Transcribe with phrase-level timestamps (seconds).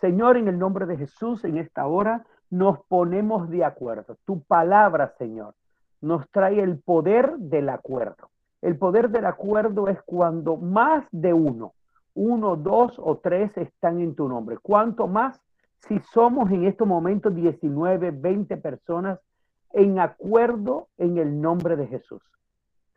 [0.00, 4.16] Señor, en el nombre de Jesús, en esta hora nos ponemos de acuerdo.
[4.24, 5.54] Tu palabra, Señor,
[6.00, 8.30] nos trae el poder del acuerdo.
[8.62, 11.74] El poder del acuerdo es cuando más de uno,
[12.14, 14.58] uno, dos o tres están en tu nombre.
[14.58, 15.40] Cuanto más
[15.86, 19.20] si somos en estos momentos 19, 20 personas
[19.72, 22.22] en acuerdo en el nombre de Jesús.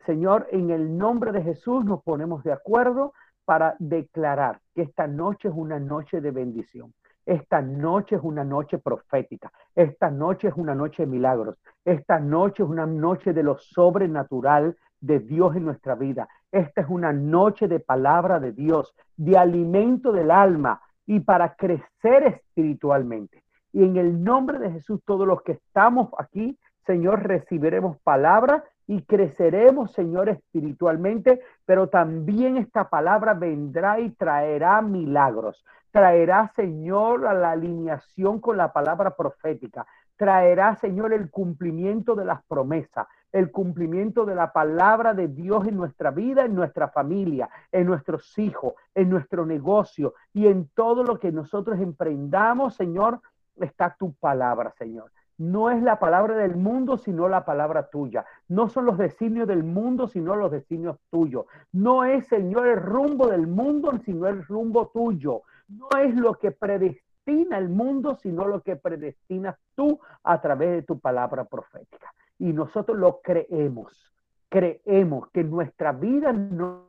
[0.06, 3.12] Señor, en el nombre de Jesús nos ponemos de acuerdo
[3.44, 6.92] para declarar que esta noche es una noche de bendición.
[7.24, 9.52] Esta noche es una noche profética.
[9.74, 11.56] Esta noche es una noche de milagros.
[11.84, 16.28] Esta noche es una noche de lo sobrenatural de Dios en nuestra vida.
[16.50, 22.24] Esta es una noche de palabra de Dios, de alimento del alma y para crecer
[22.24, 23.42] espiritualmente.
[23.72, 29.02] Y en el nombre de Jesús, todos los que estamos aquí, Señor, recibiremos palabra y
[29.02, 35.64] creceremos, Señor, espiritualmente, pero también esta palabra vendrá y traerá milagros.
[35.90, 39.86] Traerá, Señor, a la alineación con la palabra profética.
[40.16, 45.76] Traerá, Señor, el cumplimiento de las promesas el cumplimiento de la palabra de Dios en
[45.76, 51.18] nuestra vida, en nuestra familia, en nuestros hijos, en nuestro negocio y en todo lo
[51.18, 53.20] que nosotros emprendamos, Señor,
[53.56, 55.10] está tu palabra, Señor.
[55.38, 58.24] No es la palabra del mundo, sino la palabra tuya.
[58.48, 61.46] No son los designios del mundo, sino los designios tuyos.
[61.72, 65.42] No es, Señor, el rumbo del mundo, sino el rumbo tuyo.
[65.68, 70.82] No es lo que predestina el mundo, sino lo que predestinas tú a través de
[70.82, 74.12] tu palabra profética y nosotros lo creemos.
[74.48, 76.86] Creemos que nuestra vida no,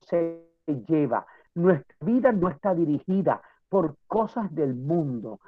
[0.00, 0.40] se
[0.86, 5.40] lleva, nuestra vida no está dirigida por cosas del mundo,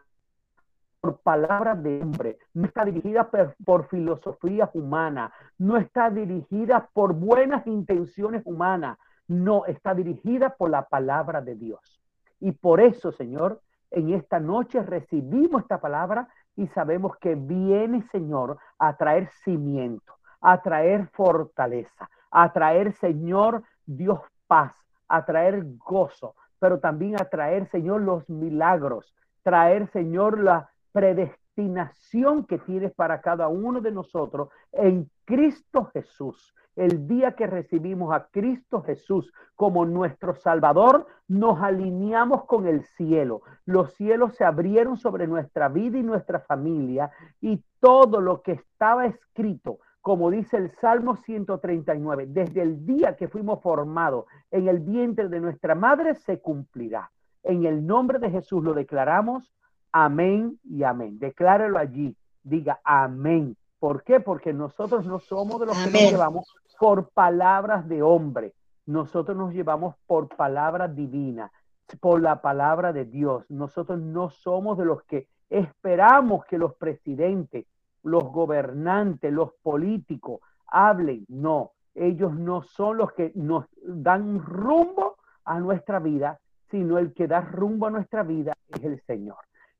[1.06, 7.14] por palabras de hombre, no está dirigida por, por filosofías humanas, no está dirigida por
[7.14, 12.00] buenas intenciones humanas, no, está dirigida por la palabra de Dios.
[12.40, 18.58] Y por eso, Señor, en esta noche recibimos esta palabra y sabemos que viene, Señor,
[18.78, 24.72] a traer cimiento, a traer fortaleza, a traer, Señor, Dios paz,
[25.08, 32.56] a traer gozo, pero también a traer, Señor, los milagros, traer, Señor, la predestinación que
[32.56, 36.54] tienes para cada uno de nosotros en Cristo Jesús.
[36.74, 43.42] El día que recibimos a Cristo Jesús como nuestro Salvador, nos alineamos con el cielo.
[43.66, 47.10] Los cielos se abrieron sobre nuestra vida y nuestra familia
[47.42, 53.28] y todo lo que estaba escrito, como dice el Salmo 139, desde el día que
[53.28, 57.10] fuimos formados en el vientre de nuestra madre, se cumplirá.
[57.42, 59.52] En el nombre de Jesús lo declaramos.
[59.98, 61.18] Amén y amén.
[61.18, 62.14] Declárelo allí.
[62.42, 63.56] Diga amén.
[63.78, 64.20] ¿Por qué?
[64.20, 68.52] Porque nosotros no somos de los que nos llevamos por palabras de hombre.
[68.84, 71.50] Nosotros nos llevamos por palabra divina,
[71.98, 73.46] por la palabra de Dios.
[73.48, 77.64] Nosotros no somos de los que esperamos que los presidentes,
[78.02, 81.24] los gobernantes, los políticos hablen.
[81.28, 86.38] No, ellos no son los que nos dan rumbo a nuestra vida,
[86.70, 89.38] sino el que da rumbo a nuestra vida es el Señor.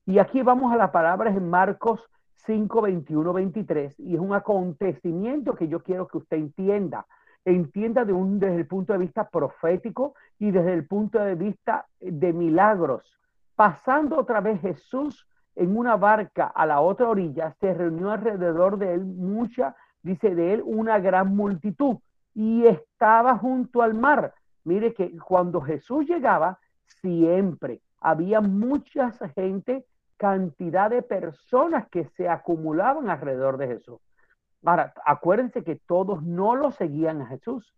[0.09, 2.01] Y aquí vamos a las palabras en Marcos
[2.47, 7.07] 5, 21, 23, y es un acontecimiento que yo quiero que usted entienda.
[7.45, 13.19] Entienda desde el punto de vista profético y desde el punto de vista de milagros.
[13.57, 18.95] Pasando otra vez Jesús en una barca a la otra orilla, se reunió alrededor de
[18.95, 21.97] él mucha, dice de él, una gran multitud
[22.33, 24.35] y estaba junto al mar.
[24.63, 26.61] Mire que cuando Jesús llegaba,
[27.01, 29.85] siempre había mucha gente
[30.17, 34.01] cantidad de personas que se acumulaban alrededor de Jesús.
[34.65, 37.75] Ahora, acuérdense que todos no lo seguían a Jesús.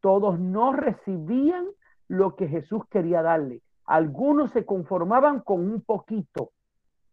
[0.00, 1.66] Todos no recibían
[2.08, 3.62] lo que Jesús quería darle.
[3.84, 6.52] Algunos se conformaban con un poquito,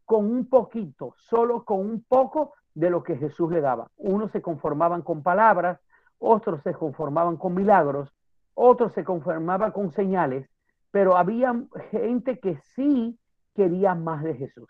[0.06, 3.89] con un poquito, solo con un poco de lo que Jesús le daba.
[3.97, 5.79] Unos se conformaban con palabras,
[6.19, 8.13] otros se conformaban con milagros,
[8.53, 10.50] otros se conformaban con señales,
[10.91, 11.56] pero había
[11.91, 13.19] gente que sí
[13.57, 14.69] quería más de Jesús.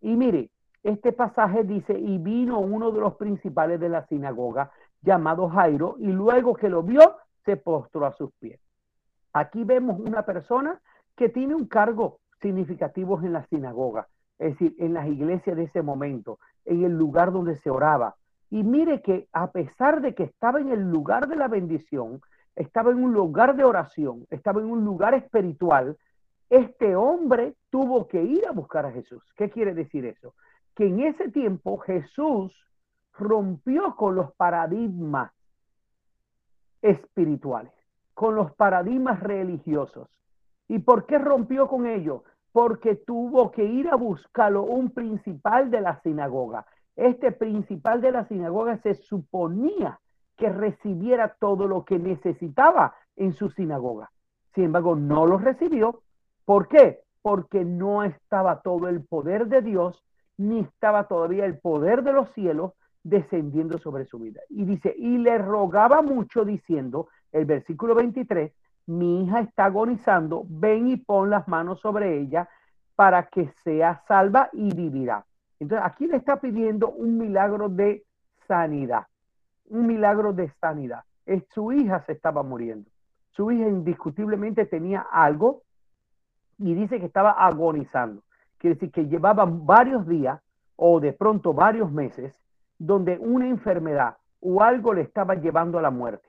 [0.00, 0.50] Y mire,
[0.84, 4.70] este pasaje dice, y vino uno de los principales de la sinagoga,
[5.02, 8.60] llamado Jairo, y luego que lo vio, se postró a sus pies.
[9.32, 10.80] Aquí vemos una persona
[11.16, 14.06] que tiene un cargo significativo en la sinagoga,
[14.38, 18.14] es decir, en las iglesias de ese momento, en el lugar donde se oraba.
[18.50, 22.20] Y mire que a pesar de que estaba en el lugar de la bendición,
[22.54, 25.96] estaba en un lugar de oración, estaba en un lugar espiritual,
[26.52, 29.22] este hombre tuvo que ir a buscar a Jesús.
[29.36, 30.34] ¿Qué quiere decir eso?
[30.74, 32.54] Que en ese tiempo Jesús
[33.12, 35.32] rompió con los paradigmas
[36.80, 37.72] espirituales,
[38.14, 40.08] con los paradigmas religiosos.
[40.68, 42.22] ¿Y por qué rompió con ellos?
[42.52, 46.66] porque tuvo que ir a buscarlo un principal de la sinagoga.
[46.94, 49.98] Este principal de la sinagoga se suponía
[50.36, 54.10] que recibiera todo lo que necesitaba en su sinagoga.
[54.54, 56.02] Sin embargo, no lo recibió.
[56.44, 57.00] ¿Por qué?
[57.22, 60.02] Porque no estaba todo el poder de Dios,
[60.36, 62.72] ni estaba todavía el poder de los cielos
[63.04, 64.40] descendiendo sobre su vida.
[64.48, 68.52] Y dice, y le rogaba mucho diciendo, el versículo 23,
[68.86, 72.48] mi hija está agonizando, ven y pon las manos sobre ella
[72.96, 75.24] para que sea salva y vivirá.
[75.60, 78.04] Entonces, aquí le está pidiendo un milagro de
[78.48, 79.06] sanidad,
[79.66, 81.04] un milagro de sanidad.
[81.24, 82.90] Es, su hija se estaba muriendo.
[83.30, 85.62] Su hija indiscutiblemente tenía algo
[86.58, 88.22] y dice que estaba agonizando.
[88.58, 90.40] Quiere decir que llevaba varios días
[90.76, 92.40] o de pronto varios meses
[92.78, 96.28] donde una enfermedad o algo le estaba llevando a la muerte.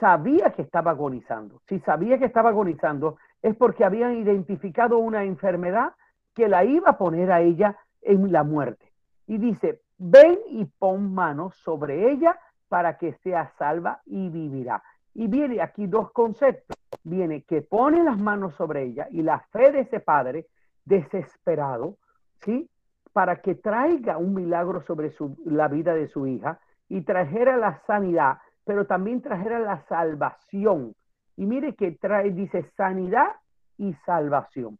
[0.00, 1.60] Sabía que estaba agonizando.
[1.66, 5.92] Si sabía que estaba agonizando es porque habían identificado una enfermedad
[6.34, 8.92] que la iba a poner a ella en la muerte.
[9.26, 14.82] Y dice, ven y pon manos sobre ella para que sea salva y vivirá.
[15.14, 16.77] Y viene aquí dos conceptos.
[17.04, 20.46] Viene que pone las manos sobre ella y la fe de ese padre
[20.84, 21.96] desesperado,
[22.42, 22.68] ¿sí?
[23.12, 25.12] para que traiga un milagro sobre
[25.44, 30.94] la vida de su hija y trajera la sanidad, pero también trajera la salvación.
[31.36, 33.28] Y mire que trae, dice sanidad
[33.76, 34.78] y salvación.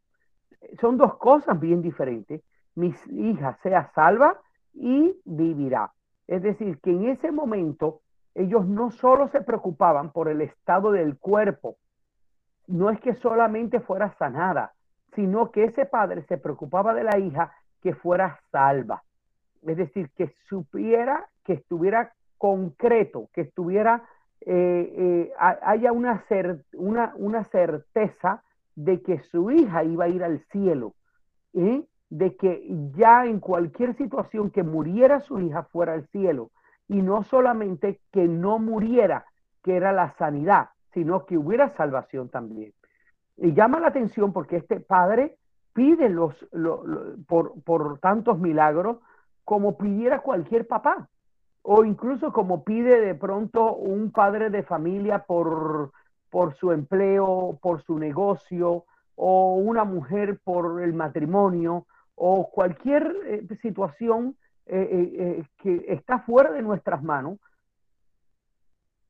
[0.79, 2.41] Son dos cosas bien diferentes.
[2.75, 4.39] Mi hija sea salva
[4.73, 5.91] y vivirá.
[6.27, 8.01] Es decir, que en ese momento
[8.35, 11.77] ellos no solo se preocupaban por el estado del cuerpo,
[12.69, 14.73] no es que solamente fuera sanada,
[15.15, 17.51] sino que ese padre se preocupaba de la hija
[17.81, 19.03] que fuera salva.
[19.63, 24.03] Es decir, que supiera, que estuviera concreto, que estuviera,
[24.41, 26.23] eh, eh, haya una,
[26.73, 28.43] una, una, certeza
[28.75, 30.93] de que su hija iba a ir al cielo,
[31.53, 31.83] ¿eh?
[32.09, 36.51] de que ya en cualquier situación que muriera su hija fuera al cielo,
[36.87, 39.25] y no solamente que no muriera,
[39.63, 42.73] que era la sanidad, sino que hubiera salvación también.
[43.37, 45.37] Y llama la atención porque este padre
[45.71, 46.35] pide los,
[47.25, 48.97] por, por tantos milagros
[49.45, 51.07] como pidiera cualquier papá
[51.61, 55.93] o incluso como pide de pronto un padre de familia por,
[56.29, 58.83] por su empleo, por su negocio,
[59.15, 61.85] o una mujer por el matrimonio,
[62.15, 64.35] o cualquier eh, situación
[64.65, 67.39] eh, eh, que está fuera de nuestras manos,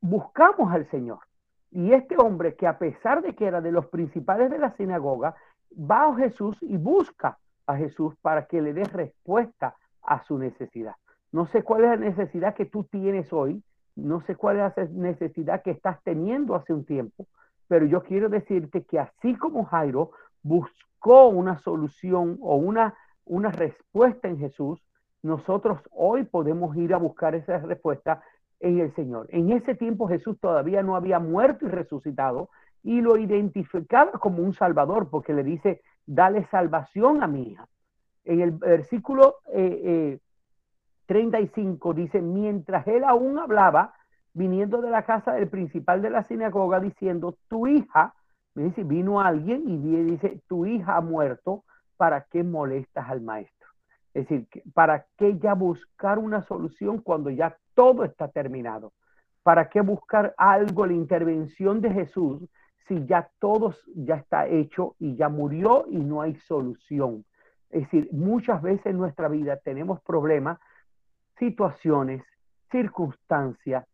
[0.01, 1.29] buscamos al Señor.
[1.71, 5.36] Y este hombre que a pesar de que era de los principales de la sinagoga,
[5.74, 7.38] va a Jesús y busca
[7.68, 10.95] a Jesús para que le dé respuesta a su necesidad.
[11.31, 13.63] No sé cuál es la necesidad que tú tienes hoy,
[13.95, 17.27] no sé cuál es la necesidad que estás teniendo hace un tiempo,
[17.68, 20.12] pero yo quiero decirte que así como Jairo
[20.42, 22.95] buscó una solución o una,
[23.25, 24.81] una respuesta en Jesús,
[25.22, 28.24] nosotros hoy podemos ir a buscar esa respuesta
[28.60, 29.28] en el Señor.
[29.30, 32.50] En ese tiempo Jesús todavía no había muerto y resucitado,
[32.84, 37.68] y lo identificaba como un salvador, porque le dice, dale salvación a mi hija.
[38.24, 40.20] En el versículo eh,
[41.08, 43.94] 35 eh, dice, mientras él aún hablaba,
[44.34, 48.14] viniendo de la casa del principal de la sinagoga, diciendo, tu hija,
[48.56, 51.64] me dice, vino alguien y dice, tu hija ha muerto,
[51.98, 53.68] ¿para qué molestas al maestro?
[54.13, 58.91] Es decir, ¿para qué ya buscar una solución cuando ya todo está terminado?
[59.41, 62.41] ¿Para qué buscar algo, la intervención de Jesús,
[62.89, 67.24] si ya todo ya está hecho y ya murió y no hay solución.
[67.69, 70.59] Es decir, muchas veces en nuestra vida tenemos problemas,
[71.38, 72.21] situaciones,
[72.69, 73.86] circunstancias,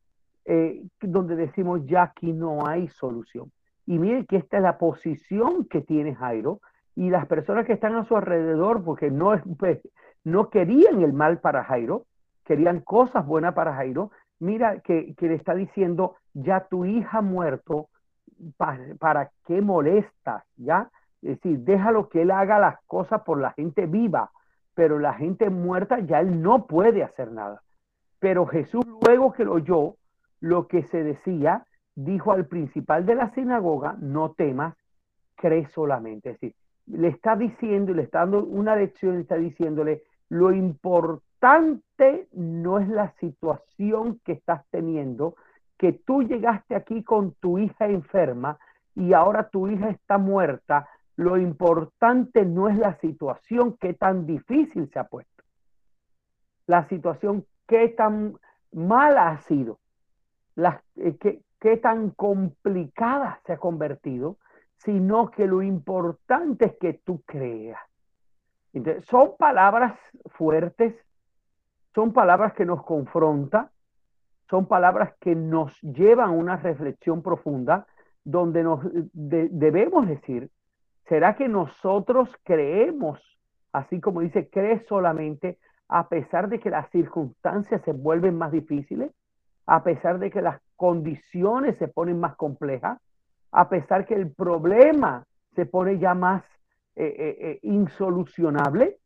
[0.45, 3.51] eh, donde decimos ya aquí no hay solución.
[3.85, 6.59] Y miren que esta es la posición que tiene Jairo
[6.95, 9.39] y las personas que están a su alrededor, porque no,
[10.23, 12.07] no querían el mal para Jairo,
[12.45, 14.11] querían cosas buenas para Jairo.
[14.39, 17.89] Mira que, le está diciendo, ya tu hija muerto,
[18.57, 20.43] para, qué molestas?
[20.55, 20.89] ¿Ya?
[21.21, 24.31] Es decir, déjalo que él haga las cosas por la gente viva,
[24.73, 27.61] pero la gente muerta ya él no puede hacer nada.
[28.19, 29.95] Pero Jesús luego que lo oyó,
[30.39, 34.75] lo que se decía, dijo al principal de la sinagoga, no temas,
[35.35, 36.31] cree solamente.
[36.31, 36.55] Es decir,
[36.87, 41.24] le está diciendo le está dando una lección, le está diciéndole, lo importante
[42.33, 45.35] no es la situación que estás teniendo,
[45.77, 48.57] que tú llegaste aquí con tu hija enferma
[48.95, 50.87] y ahora tu hija está muerta,
[51.17, 55.43] lo importante no es la situación que tan difícil se ha puesto,
[56.67, 58.37] la situación que tan
[58.71, 59.79] mala ha sido,
[60.55, 61.41] la, eh, que,
[61.77, 64.37] tan complicada se ha convertido,
[64.77, 67.81] sino que lo importante es que tú creas.
[69.07, 69.97] Son palabras
[70.27, 70.93] fuertes,
[71.95, 73.69] son palabras que nos confrontan,
[74.49, 77.87] son palabras que nos llevan a una reflexión profunda,
[78.25, 78.81] donde nos
[79.13, 80.51] debemos decir,
[81.07, 83.19] ¿será que nosotros creemos,
[83.71, 89.11] así como dice, crees solamente, a pesar de que las circunstancias se vuelven más difíciles,
[89.65, 92.99] a pesar de que las condiciones se ponen más complejas,
[93.51, 95.25] a pesar que el problema
[95.55, 96.43] se pone ya más
[96.95, 98.97] eh, eh, eh, insolucionable?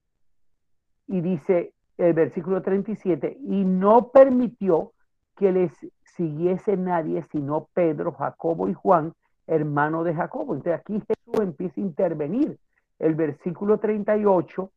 [1.08, 4.94] Y dice el versículo 37, y no permitió
[5.36, 5.72] que les
[6.15, 9.13] siguiese nadie sino Pedro, Jacobo y Juan,
[9.48, 10.56] hermano de Jacobo.
[10.56, 12.58] Entonces aquí Jesús empieza a intervenir.
[13.00, 14.72] El versículo 38,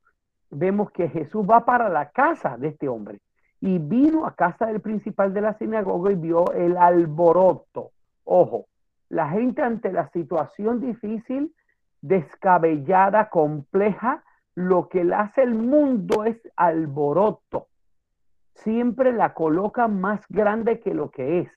[0.50, 3.20] vemos que Jesús va para la casa de este hombre
[3.60, 7.90] y vino a casa del principal de la sinagoga y vio el alboroto.
[8.24, 8.66] Ojo,
[9.08, 11.54] la gente ante la situación difícil,
[12.00, 17.68] descabellada, compleja, lo que le hace el mundo es alboroto
[18.62, 21.50] siempre la coloca más grande que lo que es.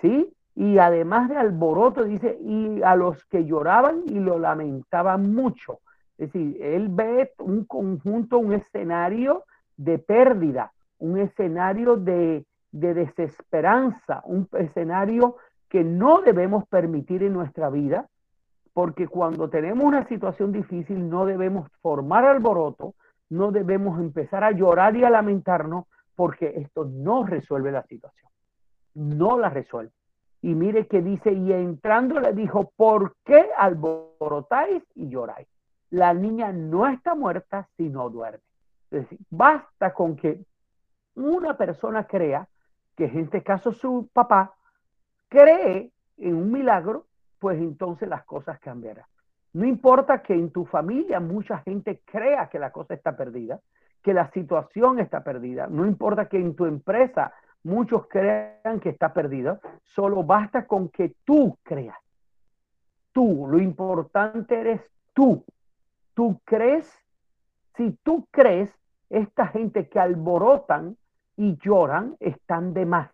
[0.00, 0.32] ¿Sí?
[0.54, 5.80] Y además de alboroto, dice, y a los que lloraban y lo lamentaban mucho.
[6.18, 9.44] Es decir, él ve un conjunto, un escenario
[9.76, 15.36] de pérdida, un escenario de, de desesperanza, un escenario
[15.68, 18.08] que no debemos permitir en nuestra vida,
[18.72, 22.94] porque cuando tenemos una situación difícil no debemos formar alboroto,
[23.28, 28.30] no debemos empezar a llorar y a lamentarnos, porque esto no resuelve la situación,
[28.94, 29.92] no la resuelve.
[30.42, 35.48] Y mire que dice, y entrando le dijo, ¿por qué alborotáis y lloráis?
[35.90, 38.40] La niña no está muerta, sino duerme.
[38.90, 40.44] Es decir, basta con que
[41.14, 42.48] una persona crea,
[42.96, 44.54] que en este caso su papá,
[45.28, 47.06] cree en un milagro,
[47.40, 49.06] pues entonces las cosas cambiarán.
[49.52, 53.58] No importa que en tu familia mucha gente crea que la cosa está perdida,
[54.02, 55.66] que la situación está perdida.
[55.66, 57.32] No importa que en tu empresa
[57.64, 61.98] muchos crean que está perdida, solo basta con que tú creas.
[63.12, 64.80] Tú, lo importante eres
[65.12, 65.44] tú.
[66.14, 66.88] Tú crees,
[67.76, 68.70] si tú crees,
[69.08, 70.96] esta gente que alborotan
[71.36, 73.10] y lloran están de más.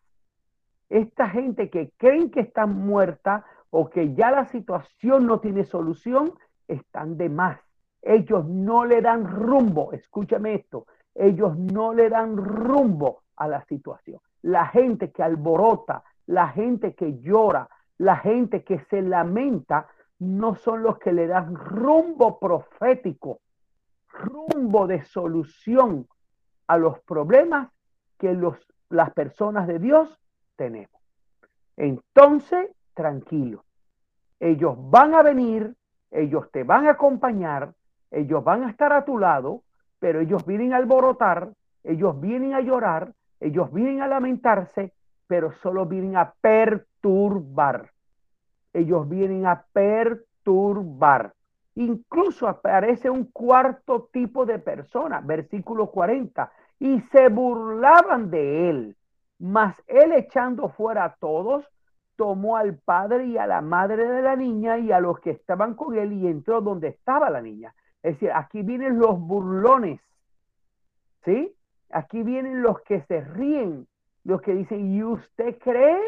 [0.90, 6.34] Esta gente que creen que están muerta o que ya la situación no tiene solución,
[6.68, 7.60] están de más.
[8.02, 14.20] Ellos no le dan rumbo, escúchame esto, ellos no le dan rumbo a la situación.
[14.42, 17.68] La gente que alborota, la gente que llora,
[17.98, 23.40] la gente que se lamenta, no son los que le dan rumbo profético,
[24.08, 26.06] rumbo de solución
[26.66, 27.70] a los problemas
[28.18, 28.56] que los,
[28.88, 30.18] las personas de Dios
[30.56, 31.00] tenemos.
[31.76, 33.62] Entonces, tranquilo.
[34.40, 35.76] Ellos van a venir,
[36.10, 37.74] ellos te van a acompañar,
[38.10, 39.62] ellos van a estar a tu lado,
[40.00, 41.52] pero ellos vienen a alborotar,
[41.84, 44.92] ellos vienen a llorar, ellos vienen a lamentarse,
[45.26, 47.90] pero solo vienen a perturbar.
[48.72, 51.32] Ellos vienen a perturbar.
[51.74, 58.96] Incluso aparece un cuarto tipo de persona, versículo 40, y se burlaban de él.
[59.38, 61.66] Mas él echando fuera a todos,
[62.16, 65.74] tomó al padre y a la madre de la niña y a los que estaban
[65.74, 67.74] con él y entró donde estaba la niña.
[68.02, 70.00] Es decir, aquí vienen los burlones,
[71.24, 71.54] ¿sí?
[71.90, 73.86] Aquí vienen los que se ríen,
[74.24, 76.00] los que dicen, ¿y usted cree?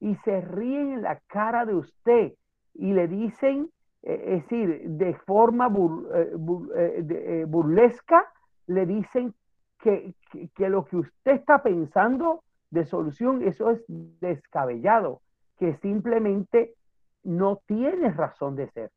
[0.00, 2.32] Y se ríen en la cara de usted
[2.74, 3.70] y le dicen,
[4.02, 5.68] eh, es decir, de forma
[6.14, 8.26] eh, eh, burlesca,
[8.66, 9.34] le dicen
[9.78, 10.14] que,
[10.54, 15.20] que lo que usted está pensando de solución, eso es descabellado,
[15.60, 16.74] que simplemente
[17.22, 18.90] no tiene razón de ser.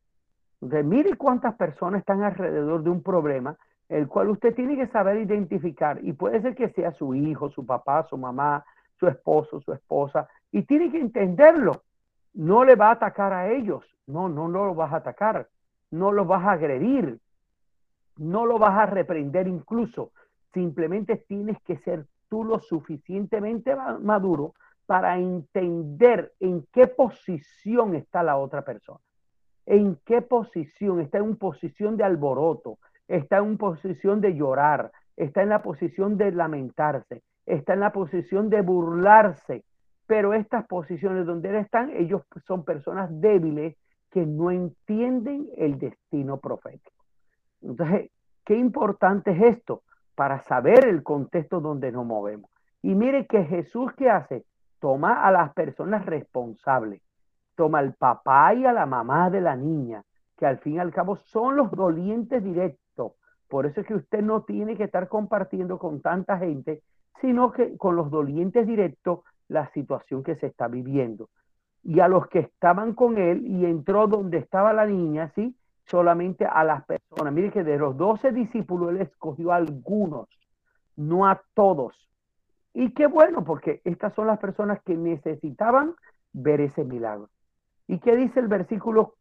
[0.62, 3.58] Mire cuántas personas están alrededor de un problema,
[3.89, 6.00] el cual usted tiene que saber identificar.
[6.01, 8.63] Y puede ser que sea su hijo, su papá, su mamá,
[8.98, 10.29] su esposo, su esposa.
[10.53, 11.84] Y tiene que entenderlo.
[12.34, 13.84] No le va a atacar a ellos.
[14.08, 15.50] No, no, no lo vas a atacar.
[15.91, 17.20] No lo vas a agredir.
[18.15, 20.13] No lo vas a reprender incluso.
[20.53, 24.53] Simplemente tienes que ser tú lo suficientemente maduro
[24.85, 28.99] para entender en qué posición está la otra persona
[29.65, 35.49] en qué posición, está en posición de alboroto, está en posición de llorar, está en
[35.49, 39.63] la posición de lamentarse, está en la posición de burlarse.
[40.05, 43.77] Pero estas posiciones donde están, ellos son personas débiles
[44.11, 47.03] que no entienden el destino profético.
[47.61, 48.11] Entonces,
[48.43, 52.51] qué importante es esto para saber el contexto donde nos movemos.
[52.81, 54.43] Y mire que Jesús, ¿qué hace?
[54.83, 57.01] Toma a las personas responsables
[57.55, 60.03] toma al papá y a la mamá de la niña,
[60.37, 63.13] que al fin y al cabo son los dolientes directos.
[63.47, 66.81] Por eso es que usted no tiene que estar compartiendo con tanta gente,
[67.21, 71.29] sino que con los dolientes directos la situación que se está viviendo.
[71.83, 75.55] Y a los que estaban con él y entró donde estaba la niña, ¿sí?
[75.85, 77.33] Solamente a las personas.
[77.33, 80.27] Mire que de los doce discípulos él escogió a algunos,
[80.95, 81.93] no a todos.
[82.73, 85.93] Y qué bueno, porque estas son las personas que necesitaban
[86.33, 87.29] ver ese milagro.
[87.87, 89.15] ¿Y qué dice el versículo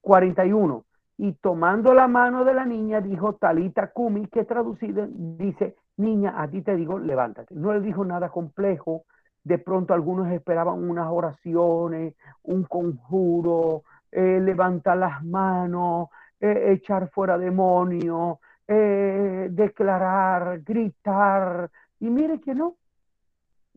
[0.00, 0.84] 41?
[1.18, 6.48] Y tomando la mano de la niña, dijo Talita Kumi, que traducido dice, niña, a
[6.48, 7.54] ti te digo, levántate.
[7.54, 9.04] No le dijo nada complejo.
[9.44, 16.08] De pronto algunos esperaban unas oraciones, un conjuro, eh, levantar las manos,
[16.40, 21.70] eh, echar fuera demonios, eh, declarar, gritar.
[22.00, 22.76] Y mire que no,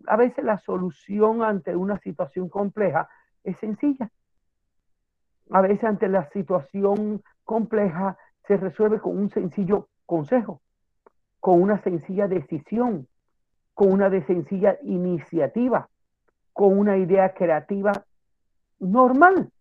[0.07, 3.09] a veces la solución ante una situación compleja
[3.43, 4.09] es sencilla.
[5.51, 10.61] A veces ante la situación compleja se resuelve con un sencillo consejo,
[11.39, 13.07] con una sencilla decisión,
[13.73, 15.89] con una de sencilla iniciativa,
[16.53, 17.91] con una idea creativa
[18.79, 19.51] normal,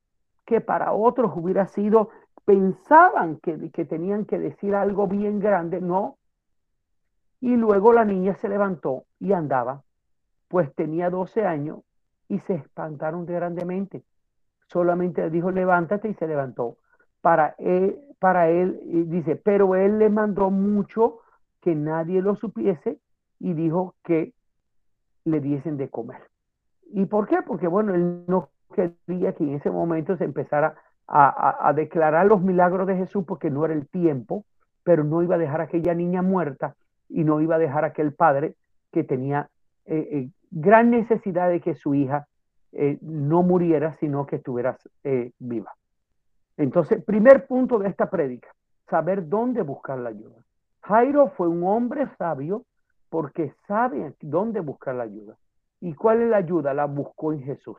[0.45, 2.11] que para otros hubiera sido,
[2.45, 6.17] pensaban que, que tenían que decir algo bien grande, no.
[7.41, 9.83] Y luego la niña se levantó y andaba
[10.49, 11.81] pues tenía 12 años
[12.29, 14.03] y se espantaron grandemente.
[14.69, 16.77] Solamente dijo, levántate y se levantó.
[17.21, 21.19] Para él, para él, dice, pero él le mandó mucho
[21.61, 22.99] que nadie lo supiese
[23.41, 24.33] y dijo que
[25.25, 26.23] le diesen de comer.
[26.91, 27.39] ¿Y por qué?
[27.47, 30.75] Porque bueno, él no quería que en ese momento se empezara
[31.07, 34.45] a, a, declarar los milagros de Jesús porque no era el tiempo,
[34.85, 36.77] pero no iba a dejar a aquella niña muerta
[37.09, 38.55] y no iba a dejar a aquel padre
[38.93, 39.49] que tenía
[39.87, 42.27] eh, eh, gran necesidad de que su hija
[42.73, 45.73] eh, no muriera, sino que estuviera eh, viva.
[46.57, 48.49] Entonces, primer punto de esta prédica,
[48.89, 50.37] saber dónde buscar la ayuda.
[50.83, 52.65] Jairo fue un hombre sabio
[53.09, 55.37] porque sabe dónde buscar la ayuda.
[55.81, 56.75] ¿Y cuál es la ayuda?
[56.75, 57.79] La buscó en Jesús.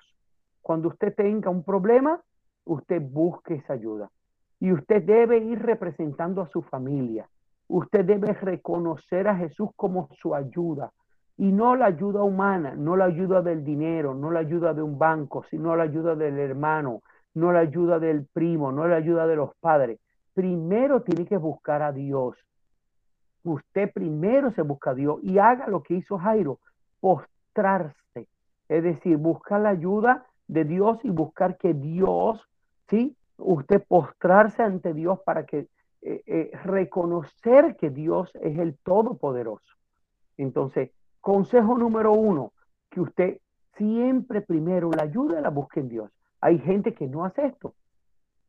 [0.62, 2.21] Cuando usted tenga un problema,
[2.65, 4.10] usted busque esa ayuda.
[4.60, 7.27] Y usted debe ir representando a su familia.
[7.67, 10.91] Usted debe reconocer a Jesús como su ayuda,
[11.39, 14.99] y no la ayuda humana, no la ayuda del dinero, no la ayuda de un
[14.99, 17.02] banco, sino la ayuda del hermano,
[17.34, 20.02] no la ayuda del primo, no la ayuda de los padres.
[20.34, 22.36] Primero tiene que buscar a Dios.
[23.45, 26.60] Usted primero se busca a Dios y haga lo que hizo Jairo,
[26.99, 28.28] postrarse.
[28.67, 32.45] Es decir, buscar la ayuda de Dios y buscar que Dios,
[32.89, 33.15] ¿sí?
[33.38, 35.69] Usted postrarse ante Dios para que
[36.02, 39.73] eh, eh, reconocer que Dios es el Todopoderoso.
[40.36, 42.53] Entonces, Consejo número uno,
[42.89, 43.39] que usted
[43.75, 46.12] siempre primero la ayuda la busque en Dios.
[46.41, 47.73] Hay gente que no hace esto.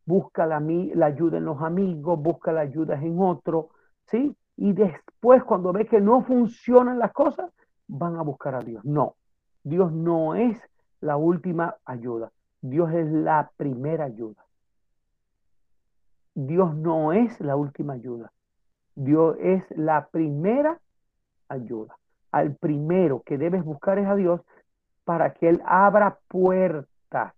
[0.07, 3.71] Busca la, la ayuda en los amigos, busca la ayuda en otro,
[4.07, 4.37] ¿sí?
[4.57, 7.51] Y después cuando ve que no funcionan las cosas,
[7.87, 8.85] van a buscar a Dios.
[8.85, 9.15] No,
[9.63, 10.59] Dios no es
[11.01, 12.31] la última ayuda.
[12.61, 14.45] Dios es la primera ayuda.
[16.35, 18.33] Dios no es la última ayuda.
[18.95, 20.79] Dios es la primera
[21.49, 22.00] ayuda
[22.33, 24.41] al primero que debes buscar es a Dios
[25.05, 27.35] para que Él abra puertas,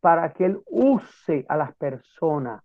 [0.00, 2.62] para que Él use a las personas,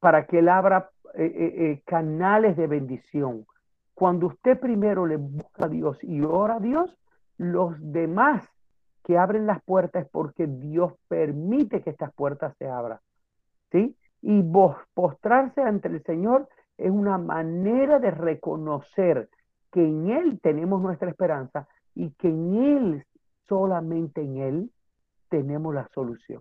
[0.00, 3.46] para que Él abra eh, eh, eh, canales de bendición.
[3.94, 6.94] Cuando usted primero le busca a Dios y ora a Dios,
[7.38, 8.46] los demás
[9.02, 12.98] que abren las puertas es porque Dios permite que estas puertas se abran.
[13.72, 13.96] ¿Sí?
[14.20, 14.42] Y
[14.94, 19.28] postrarse ante el Señor es una manera de reconocer
[19.76, 23.06] que en Él tenemos nuestra esperanza y que en Él,
[23.46, 24.72] solamente en Él,
[25.28, 26.40] tenemos la solución.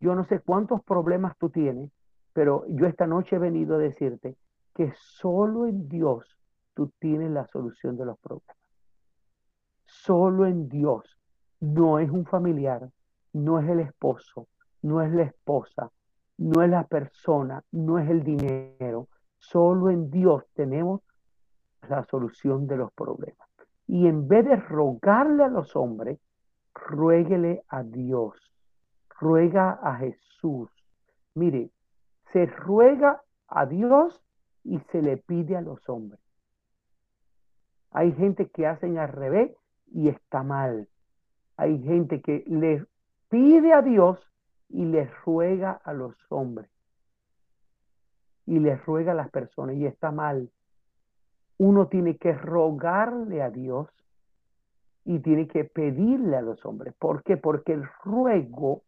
[0.00, 1.90] Yo no sé cuántos problemas tú tienes,
[2.34, 4.36] pero yo esta noche he venido a decirte
[4.74, 6.36] que solo en Dios
[6.74, 8.58] tú tienes la solución de los problemas.
[9.86, 11.18] Solo en Dios.
[11.60, 12.90] No es un familiar,
[13.32, 14.46] no es el esposo,
[14.82, 15.90] no es la esposa,
[16.36, 19.08] no es la persona, no es el dinero.
[19.38, 21.00] Solo en Dios tenemos
[21.88, 23.48] la solución de los problemas.
[23.86, 26.18] Y en vez de rogarle a los hombres,
[26.74, 28.34] ruéguele a Dios,
[29.20, 30.70] ruega a Jesús.
[31.34, 31.70] Mire,
[32.32, 34.20] se ruega a Dios
[34.64, 36.20] y se le pide a los hombres.
[37.90, 39.52] Hay gente que hacen al revés
[39.92, 40.88] y está mal.
[41.56, 42.84] Hay gente que le
[43.28, 44.18] pide a Dios
[44.68, 46.68] y le ruega a los hombres.
[48.46, 50.50] Y le ruega a las personas y está mal
[51.58, 53.88] uno tiene que rogarle a Dios
[55.04, 56.94] y tiene que pedirle a los hombres.
[56.98, 57.36] ¿Por qué?
[57.36, 58.82] Porque el ruego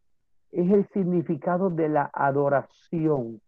[0.51, 3.41] es el significado de la adoración.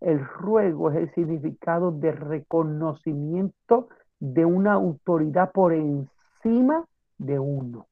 [0.00, 3.88] El ruego es el significado de reconocimiento
[4.20, 6.84] de una autoridad por encima
[7.18, 7.86] de uno.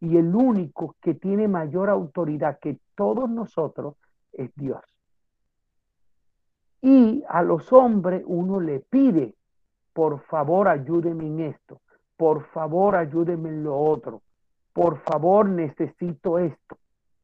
[0.00, 3.94] Y el único que tiene mayor autoridad que todos nosotros
[4.32, 4.82] es Dios.
[6.82, 9.35] Y a los hombres uno le pide,
[9.96, 11.80] por favor ayúdeme en esto,
[12.18, 14.20] por favor ayúdeme en lo otro,
[14.74, 16.76] por favor necesito esto.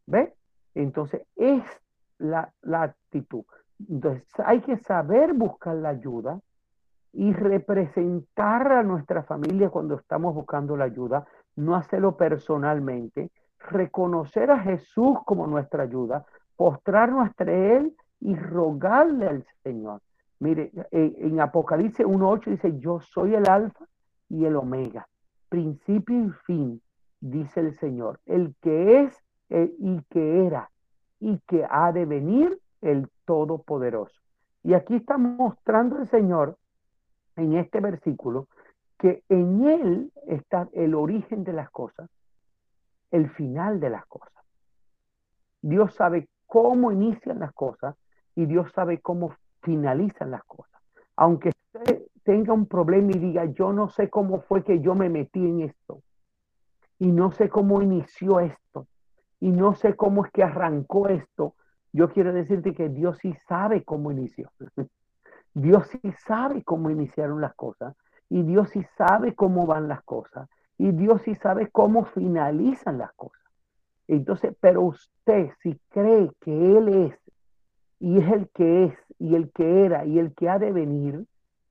[0.06, 0.32] ¿Ve?
[0.74, 1.62] Entonces es
[2.16, 3.44] la, la actitud.
[3.90, 6.40] Entonces hay que saber buscar la ayuda
[7.12, 13.30] y representar a nuestra familia cuando estamos buscando la ayuda, no hacerlo personalmente,
[13.68, 16.24] reconocer a Jesús como nuestra ayuda,
[16.56, 20.00] postrarnos ante Él y rogarle al Señor.
[20.42, 23.86] Mire, en, Apocalipsis 1.8 dice, yo soy el alfa
[24.28, 25.06] y el omega,
[25.48, 26.82] principio y fin,
[27.20, 29.16] dice el Señor, el que es
[29.78, 30.68] y que era
[31.20, 34.20] y que ha de venir el Todopoderoso.
[34.64, 36.58] Y aquí está mostrando el Señor
[37.36, 38.48] en este versículo
[38.98, 42.10] que en Él está el origen de las cosas,
[43.12, 44.42] el final de las cosas.
[45.60, 47.94] Dios sabe cómo inician las cosas
[48.34, 50.80] y Dios sabe cómo finalizan las cosas.
[51.16, 55.08] Aunque usted tenga un problema y diga, yo no sé cómo fue que yo me
[55.08, 56.02] metí en esto,
[56.98, 58.86] y no sé cómo inició esto,
[59.40, 61.54] y no sé cómo es que arrancó esto,
[61.92, 64.50] yo quiero decirte que Dios sí sabe cómo inició.
[65.54, 67.94] Dios sí sabe cómo iniciaron las cosas
[68.30, 70.48] y Dios sí sabe cómo van las cosas
[70.78, 73.42] y Dios sí sabe cómo finalizan las cosas.
[74.08, 77.18] Entonces, pero usted si cree que Él es
[78.00, 81.24] y es el que es y el que era y el que ha de venir,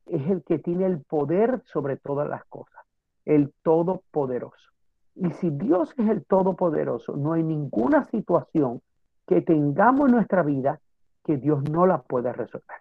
[0.05, 2.81] es el que tiene el poder sobre todas las cosas,
[3.25, 4.71] el todopoderoso.
[5.15, 8.81] Y si Dios es el todopoderoso, no hay ninguna situación
[9.27, 10.79] que tengamos en nuestra vida
[11.25, 12.77] que Dios no la pueda resolver.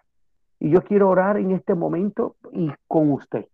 [0.57, 3.47] Y yo quiero orar en este momento y con usted,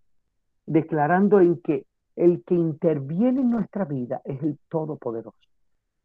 [0.68, 5.38] declarando en que el que interviene en nuestra vida es el Todopoderoso.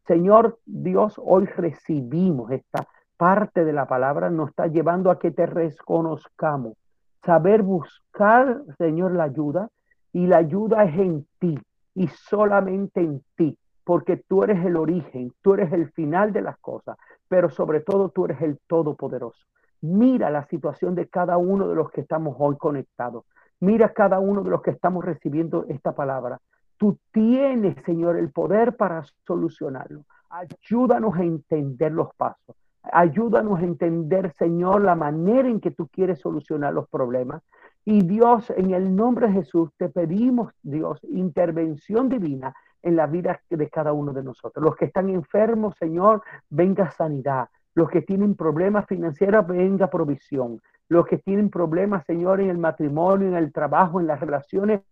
[0.07, 2.87] Señor Dios, hoy recibimos esta
[3.23, 6.77] parte de la palabra, nos está llevando a que te reconozcamos,
[7.25, 9.69] saber buscar, Señor, la ayuda,
[10.13, 11.57] y la ayuda es en ti
[11.95, 16.59] y solamente en ti, porque tú eres el origen, tú eres el final de las
[16.59, 16.97] cosas,
[17.29, 19.47] pero sobre todo tú eres el Todopoderoso.
[19.83, 23.25] Mira la situación de cada uno de los que estamos hoy conectados.
[23.61, 26.41] Mira cada uno de los que estamos recibiendo esta palabra.
[26.77, 30.07] Tú tienes, Señor, el poder para solucionarlo.
[30.29, 32.57] Ayúdanos a entender los pasos.
[32.83, 37.43] Ayúdanos a entender, Señor, la manera en que tú quieres solucionar los problemas.
[37.85, 43.41] Y Dios, en el nombre de Jesús, te pedimos, Dios, intervención divina en la vida
[43.49, 44.65] de cada uno de nosotros.
[44.65, 47.49] Los que están enfermos, Señor, venga sanidad.
[47.75, 50.61] Los que tienen problemas financieros, venga provisión.
[50.89, 54.83] Los que tienen problemas, Señor, en el matrimonio, en el trabajo, en las relaciones,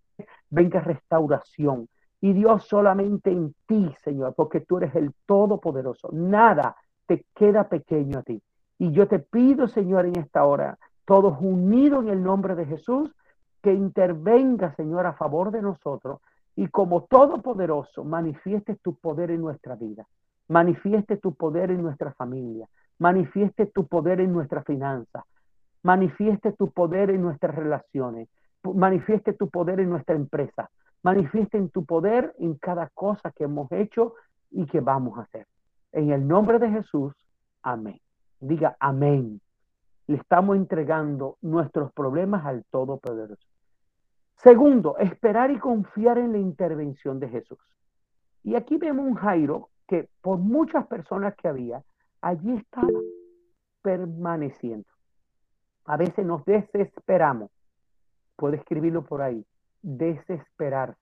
[0.49, 1.89] venga restauración.
[2.21, 6.11] Y Dios solamente en ti, Señor, porque tú eres el Todopoderoso.
[6.13, 6.77] Nada
[7.11, 8.41] te queda pequeño a ti.
[8.79, 13.11] Y yo te pido, Señor, en esta hora, todos unidos en el nombre de Jesús,
[13.63, 16.21] que intervenga, Señor, a favor de nosotros
[16.55, 20.07] y como Todopoderoso manifieste tu poder en nuestra vida
[20.51, 22.69] manifieste tu poder en nuestra familia,
[22.99, 25.25] manifieste tu poder en nuestra finanza,
[25.85, 28.29] manifieste tu poder en nuestras relaciones,
[28.65, 30.69] manifieste tu poder en nuestra empresa,
[31.05, 34.15] manifieste en tu poder en cada cosa que hemos hecho
[34.51, 35.47] y que vamos a hacer.
[35.93, 37.15] En el nombre de Jesús,
[37.63, 38.01] amén.
[38.41, 39.41] Diga amén.
[40.07, 43.47] Le estamos entregando nuestros problemas al Todopoderoso.
[44.37, 47.59] Segundo, esperar y confiar en la intervención de Jesús.
[48.43, 51.83] Y aquí vemos un Jairo que por muchas personas que había,
[52.23, 52.89] allí estaba
[53.83, 54.89] permaneciendo.
[55.85, 57.51] A veces nos desesperamos.
[58.37, 59.45] Puede escribirlo por ahí.
[59.83, 60.99] Desesperarse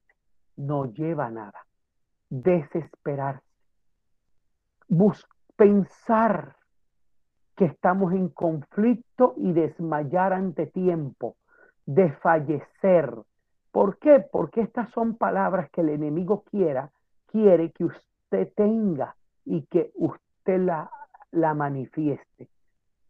[0.56, 1.64] no lleva nada.
[2.30, 3.47] Desesperarse.
[5.56, 6.56] Pensar
[7.56, 11.36] que estamos en conflicto y desmayar ante tiempo,
[11.84, 13.12] desfallecer.
[13.72, 14.20] ¿Por qué?
[14.20, 16.90] Porque estas son palabras que el enemigo quiera,
[17.26, 20.90] quiere que usted tenga y que usted la,
[21.32, 22.48] la manifieste.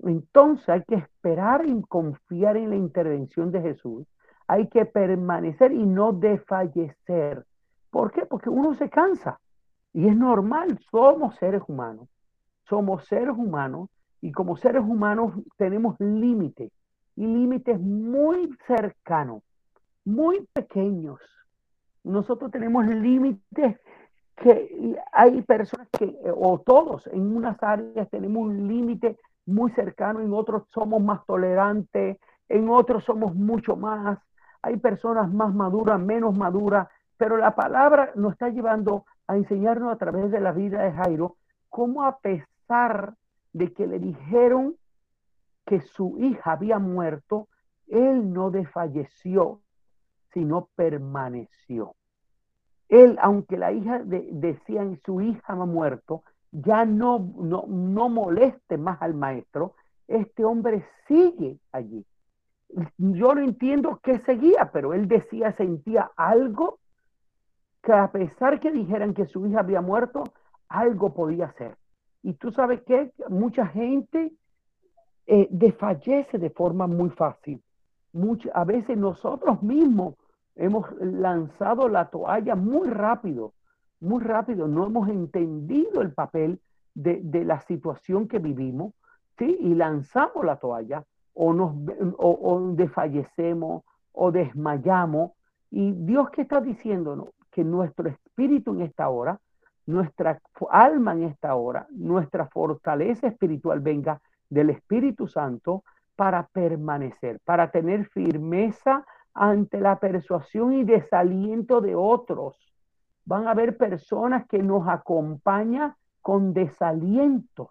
[0.00, 4.06] Entonces hay que esperar y confiar en la intervención de Jesús.
[4.46, 7.44] Hay que permanecer y no desfallecer.
[7.90, 8.24] ¿Por qué?
[8.24, 9.38] Porque uno se cansa.
[9.92, 12.08] Y es normal, somos seres humanos.
[12.68, 13.88] Somos seres humanos
[14.20, 16.70] y como seres humanos tenemos límites
[17.16, 19.42] y límites muy cercanos,
[20.04, 21.18] muy pequeños.
[22.04, 23.80] Nosotros tenemos límites
[24.36, 30.32] que hay personas que, o todos, en unas áreas tenemos un límite muy cercano, en
[30.32, 34.18] otros somos más tolerantes, en otros somos mucho más.
[34.62, 39.96] Hay personas más maduras, menos maduras, pero la palabra nos está llevando a enseñarnos a
[39.96, 41.36] través de la vida de Jairo
[41.68, 43.14] cómo a pesar
[43.52, 44.74] de que le dijeron
[45.66, 47.48] que su hija había muerto,
[47.86, 49.60] él no desfalleció,
[50.32, 51.94] sino permaneció.
[52.88, 58.78] Él, aunque la hija de, decían su hija ha muerto, ya no, no, no moleste
[58.78, 59.74] más al maestro,
[60.06, 62.04] este hombre sigue allí.
[62.96, 66.78] Yo no entiendo qué seguía, pero él decía, sentía algo
[67.82, 70.24] que a pesar que dijeran que su hija había muerto,
[70.68, 71.76] algo podía ser.
[72.22, 74.32] Y tú sabes que mucha gente
[75.26, 77.62] eh, desfallece de forma muy fácil.
[78.54, 80.14] a veces nosotros mismos
[80.56, 83.52] hemos lanzado la toalla muy rápido,
[84.00, 84.66] muy rápido.
[84.66, 86.60] No hemos entendido el papel
[86.94, 88.94] de, la situación que vivimos,
[89.38, 89.56] ¿sí?
[89.60, 91.74] Y lanzamos la toalla o, nos,
[92.18, 95.32] o, desfallecemos o desmayamos.
[95.70, 97.28] Y Dios que está diciéndonos
[97.58, 99.40] que nuestro espíritu en esta hora,
[99.84, 100.40] nuestra
[100.70, 105.82] alma en esta hora, nuestra fortaleza espiritual venga del Espíritu Santo
[106.14, 112.56] para permanecer, para tener firmeza ante la persuasión y desaliento de otros.
[113.24, 117.70] Van a haber personas que nos acompañan con desalientos,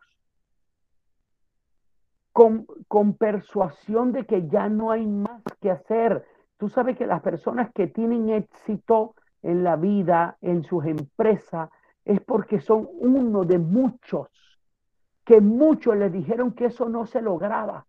[2.34, 6.26] con, con persuasión de que ya no hay más que hacer.
[6.58, 9.16] Tú sabes que las personas que tienen éxito
[9.48, 11.70] en la vida, en sus empresas,
[12.06, 14.30] es porque son uno de muchos,
[15.24, 17.86] que muchos les dijeron que eso no se lograba,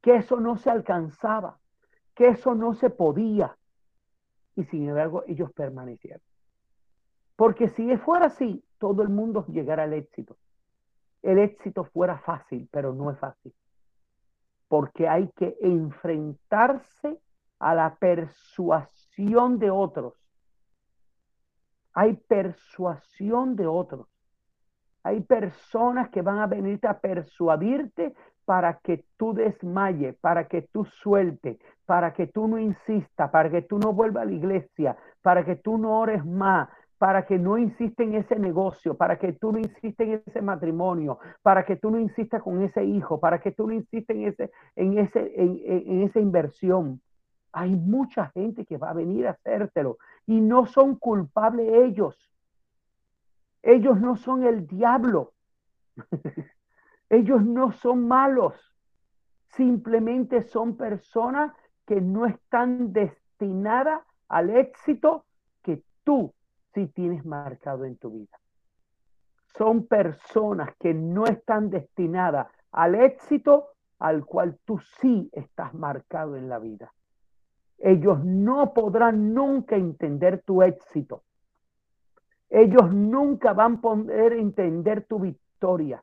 [0.00, 1.58] que eso no se alcanzaba
[2.16, 3.56] que eso no se podía.
[4.56, 6.22] Y sin embargo, ellos permanecieron.
[7.36, 10.36] Porque si fuera así, todo el mundo llegara al éxito.
[11.22, 13.54] El éxito fuera fácil, pero no es fácil.
[14.66, 17.20] Porque hay que enfrentarse
[17.58, 20.14] a la persuasión de otros.
[21.96, 24.06] Hay persuasión de otros.
[25.02, 30.84] Hay personas que van a venirte a persuadirte para que tú desmayes, para que tú
[30.84, 35.42] sueltes, para que tú no insistas, para que tú no vuelvas a la iglesia, para
[35.42, 39.52] que tú no ores más, para que no insistas en ese negocio, para que tú
[39.52, 43.52] no insistas en ese matrimonio, para que tú no insistas con ese hijo, para que
[43.52, 47.00] tú no insistas en, ese, en, ese, en, esa inversión.
[47.52, 49.96] Hay mucha gente que va a venir a hacértelo
[50.26, 52.16] y no son culpables ellos.
[53.62, 55.32] Ellos no son el diablo.
[57.08, 58.54] Ellos no son malos,
[59.50, 61.52] simplemente son personas
[61.86, 65.24] que no están destinadas al éxito
[65.62, 66.34] que tú
[66.74, 68.38] sí tienes marcado en tu vida.
[69.56, 73.68] Son personas que no están destinadas al éxito
[74.00, 76.92] al cual tú sí estás marcado en la vida.
[77.78, 81.22] Ellos no podrán nunca entender tu éxito.
[82.48, 86.02] Ellos nunca van a poder entender tu victoria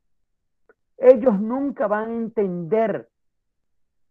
[0.98, 3.10] ellos nunca van a entender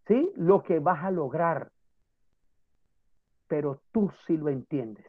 [0.07, 0.33] ¿sí?
[0.37, 1.71] lo que vas a lograr.
[3.49, 5.07] Pero tú sí lo entiendes.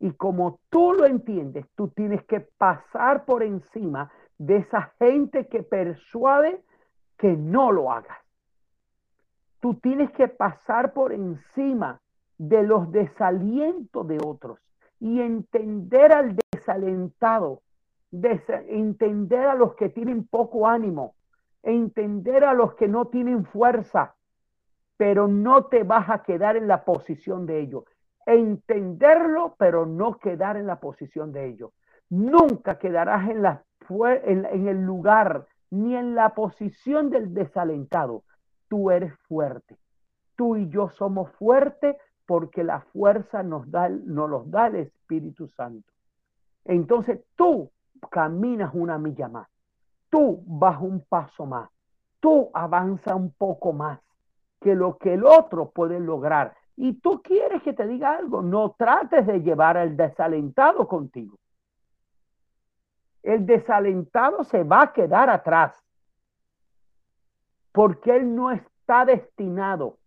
[0.00, 5.62] Y como tú lo entiendes, tú tienes que pasar por encima de esa gente que
[5.62, 6.62] persuade
[7.16, 8.18] que no lo hagas.
[9.64, 11.98] Tú tienes que pasar por encima
[12.36, 14.58] de los desalientos de otros
[15.00, 17.62] y entender al desalentado
[18.12, 21.14] entender a los que tienen poco ánimo,
[21.62, 24.14] entender a los que no tienen fuerza,
[24.98, 27.84] pero no te vas a quedar en la posición de ellos.
[28.26, 31.70] Entenderlo, pero no quedar en la posición de ellos.
[32.10, 38.24] Nunca quedarás en, la, en, el lugar ni en la posición del desalentado.
[38.74, 39.76] Tú eres fuerte.
[40.34, 41.94] Tú y yo somos fuertes
[42.26, 45.92] porque la fuerza nos, da, nos los da el Espíritu Santo.
[46.64, 47.70] Entonces tú
[48.10, 49.48] caminas una milla más,
[50.10, 51.70] tú vas un paso más,
[52.18, 54.00] tú avanzas un poco más
[54.60, 56.56] que lo que el otro puede lograr.
[56.74, 61.38] Y tú quieres que te diga algo, no trates de llevar al desalentado contigo.
[63.22, 65.83] El desalentado se va a quedar atrás
[67.74, 69.98] porque él no está destinado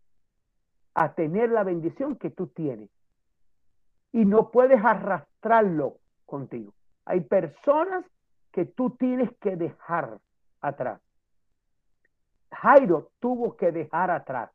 [0.93, 2.89] a tener la bendición que tú tienes
[4.13, 6.71] y no puedes arrastrarlo contigo.
[7.03, 8.05] Hay personas
[8.53, 10.17] que tú tienes que dejar
[10.61, 11.01] atrás.
[12.53, 14.49] Jairo tuvo que dejar atrás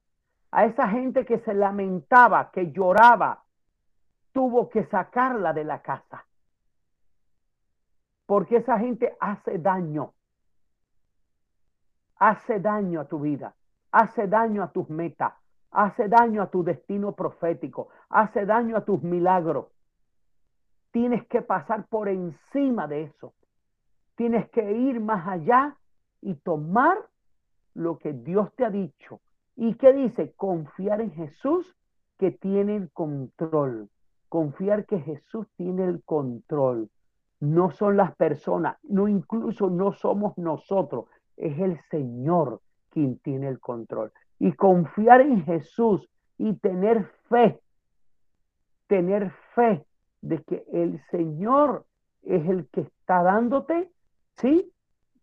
[0.51, 3.45] a esa gente que se lamentaba, que lloraba,
[4.33, 6.25] tuvo que sacarla de la casa.
[8.25, 10.15] Porque esa gente hace daño.
[12.25, 13.53] Hace daño a tu vida.
[13.91, 15.33] Hace daño a tus metas.
[15.73, 17.89] Hace daño a tu destino profético.
[18.11, 19.67] Hace daño a tus milagros.
[20.93, 23.35] Tienes que pasar por encima de eso.
[24.15, 25.77] Tienes que ir más allá
[26.21, 26.97] y tomar
[27.75, 29.21] lo que Dios te ha dicho.
[29.57, 30.33] ¿Y qué dice?
[30.37, 31.77] Confiar en Jesús
[32.19, 33.89] que tiene el control.
[34.29, 36.89] Confiar que Jesús tiene el control.
[37.41, 41.07] No son las personas, no incluso no somos nosotros,
[41.37, 44.13] es el Señor quien tiene el control.
[44.39, 47.61] Y confiar en Jesús y tener fe,
[48.87, 49.85] tener fe
[50.21, 51.87] de que el Señor
[52.23, 53.91] es el que está dándote,
[54.37, 54.73] ¿sí?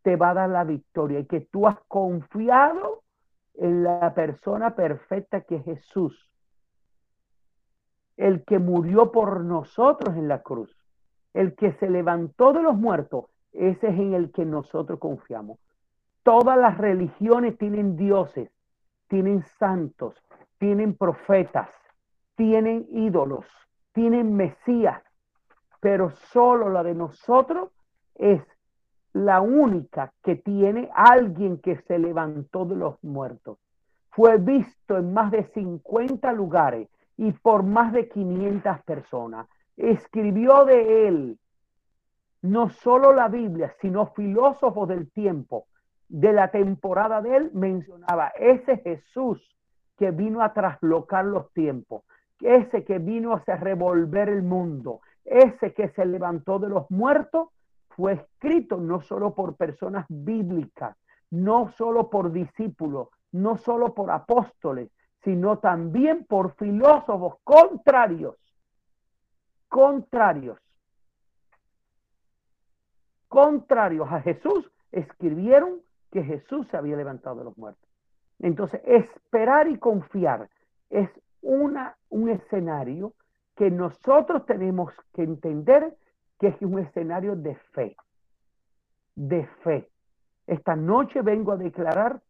[0.01, 3.03] Te va a dar la victoria y que tú has confiado
[3.55, 6.29] en la persona perfecta que es Jesús,
[8.17, 10.75] el que murió por nosotros en la cruz,
[11.33, 15.59] el que se levantó de los muertos, ese es en el que nosotros confiamos.
[16.29, 18.51] Todas las religiones tienen dioses,
[19.07, 20.13] tienen santos,
[20.59, 21.71] tienen profetas,
[22.35, 23.47] tienen ídolos,
[23.93, 25.01] tienen Mesías,
[25.79, 27.71] pero solo la de nosotros
[28.13, 28.43] es
[29.11, 33.57] la única que tiene alguien que se levantó de los muertos.
[34.11, 39.47] Fue visto en más de 50 lugares y por más de 500 personas.
[39.75, 41.39] Escribió de él
[42.43, 45.65] no solo la Biblia, sino filósofos del tiempo,
[46.09, 49.39] de la temporada de él, mencionaba ese Jesús
[49.97, 52.03] que vino a traslocar los tiempos,
[52.41, 57.49] ese que vino a revolver el mundo, ese que se levantó de los muertos,
[57.89, 60.97] fue escrito no solo por personas bíblicas,
[61.29, 64.89] no solo por discípulos, no solo por apóstoles,
[65.23, 68.35] sino también por filósofos contrarios,
[69.67, 70.57] contrarios,
[73.27, 77.87] contrarios a Jesús, escribieron que Jesús se había levantado de los muertos.
[78.39, 80.49] Entonces, esperar y confiar
[80.89, 81.09] es
[81.41, 83.13] una, un escenario
[83.55, 85.95] que nosotros tenemos que entender
[86.39, 87.95] que es un escenario de fe,
[89.15, 89.89] de fe.
[90.47, 92.21] Esta noche vengo a declarar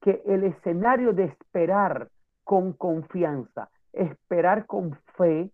[0.00, 2.08] que el escenario de esperar
[2.42, 5.50] con confianza, esperar con fe,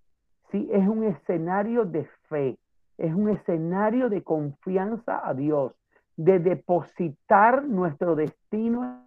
[0.50, 2.58] sí, es un escenario de fe,
[2.96, 5.74] es un escenario de confianza a Dios,
[6.18, 9.04] de depositar nuestro destino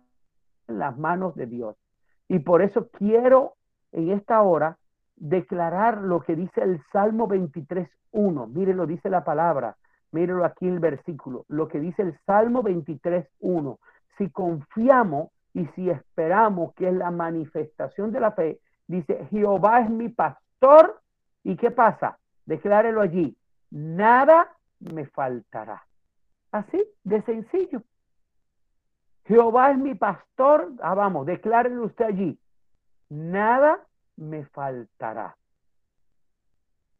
[0.67, 1.75] en las manos de Dios.
[2.29, 3.55] Y por eso quiero
[3.91, 4.77] en esta hora
[5.17, 8.47] declarar lo que dice el Salmo 23.1.
[8.47, 9.75] Mire, lo dice la palabra.
[10.13, 11.45] Mírelo aquí el versículo.
[11.49, 13.77] Lo que dice el Salmo 23.1.
[14.17, 19.89] Si confiamos y si esperamos que es la manifestación de la fe, dice, Jehová es
[19.89, 21.01] mi pastor.
[21.43, 22.17] ¿Y qué pasa?
[22.45, 23.35] Declárelo allí.
[23.69, 25.83] Nada me faltará.
[26.51, 27.83] Así de sencillo.
[29.25, 30.73] Jehová es mi pastor.
[30.81, 32.39] Ah, vamos, declárelo usted allí.
[33.09, 33.79] Nada
[34.17, 35.37] me faltará.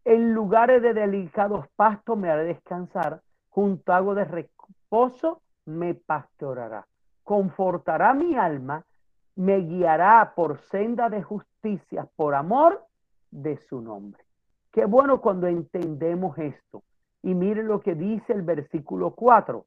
[0.03, 6.87] En lugares de delicados pastos me haré descansar, junto a agua de reposo me pastorará.
[7.23, 8.83] Confortará mi alma,
[9.35, 12.83] me guiará por senda de justicia, por amor
[13.29, 14.23] de su nombre.
[14.71, 16.83] Qué bueno cuando entendemos esto.
[17.23, 19.65] Y mire lo que dice el versículo 4.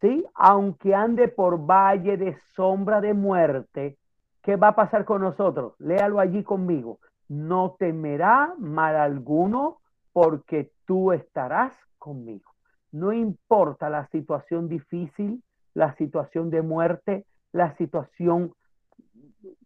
[0.00, 0.24] ¿Sí?
[0.34, 3.98] Aunque ande por valle de sombra de muerte,
[4.42, 5.74] ¿qué va a pasar con nosotros?
[5.78, 7.00] Léalo allí conmigo.
[7.28, 9.78] No temerá mal alguno
[10.12, 12.50] porque tú estarás conmigo.
[12.92, 15.42] No importa la situación difícil,
[15.74, 18.54] la situación de muerte, la situación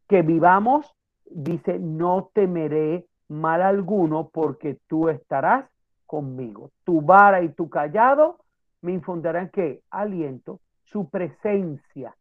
[0.08, 5.68] que vivamos, dice, no temeré mal alguno porque tú estarás
[6.14, 6.70] conmigo.
[6.84, 8.38] Tu vara y tu callado
[8.82, 12.14] me infundirán que aliento, su presencia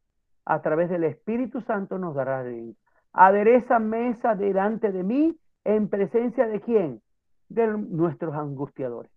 [0.46, 2.74] a través del Espíritu Santo nos dará de
[3.12, 7.02] Adereza mesa delante de mí en presencia de quién?
[7.50, 9.12] De nuestros angustiadores.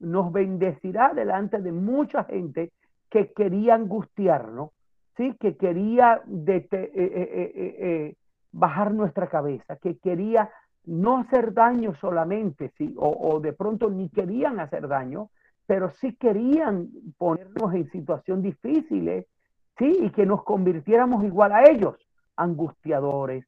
[0.00, 2.72] Nos bendecirá delante de mucha gente
[3.08, 4.70] que quería angustiarnos,
[5.16, 5.36] ¿sí?
[5.38, 8.16] que quería eh, eh, eh,
[8.50, 10.50] bajar nuestra cabeza, que quería
[10.88, 12.94] no hacer daño solamente, ¿sí?
[12.96, 15.30] o, de pronto ni querían hacer daño,
[15.66, 19.26] pero sí querían ponernos en situación difíciles
[19.78, 19.96] ¿sí?
[20.02, 21.96] Y que nos convirtiéramos igual a ellos,
[22.36, 23.46] angustiadores,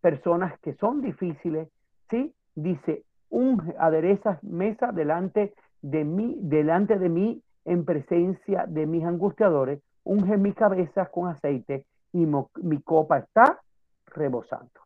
[0.00, 1.68] personas que son difíciles,
[2.08, 2.34] ¿sí?
[2.54, 9.82] Dice, un aderezas mesa delante de mí, delante de mí en presencia de mis angustiadores,
[10.04, 13.60] unge mi cabeza con aceite y mi copa está
[14.06, 14.80] rebosando.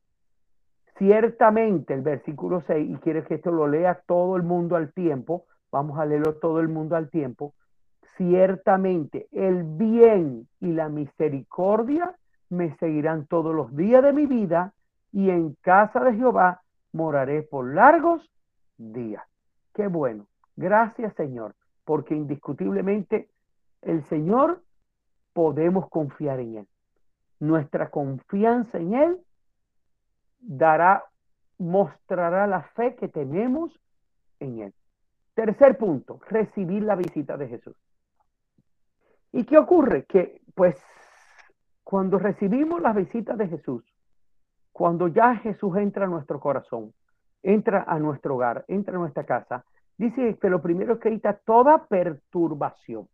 [0.97, 5.45] Ciertamente, el versículo 6, y quiere que esto lo lea todo el mundo al tiempo,
[5.73, 7.55] vamos a leerlo todo el mundo al tiempo.
[8.17, 12.15] Ciertamente, el bien y la misericordia
[12.49, 14.73] me seguirán todos los días de mi vida
[15.11, 18.31] y en casa de Jehová moraré por largos
[18.79, 19.25] días.
[19.75, 20.27] Qué bueno.
[20.57, 23.29] Gracias, Señor, porque indiscutiblemente
[23.83, 24.63] el Señor
[25.33, 26.69] podemos confiar en Él.
[27.41, 29.19] Nuestra confianza en Él
[30.47, 31.05] dará,
[31.59, 33.79] mostrará la fe que tenemos
[34.41, 34.75] en Él.
[35.35, 37.77] Tercer punto, recibir la visita de Jesús.
[39.33, 40.05] ¿Y qué ocurre?
[40.05, 40.77] Que pues
[41.83, 43.85] cuando recibimos la visita de Jesús,
[44.73, 46.93] cuando ya Jesús entra a nuestro corazón,
[47.43, 49.65] entra a nuestro hogar, entra a nuestra casa,
[49.97, 53.09] dice que lo primero es que quita toda perturbación.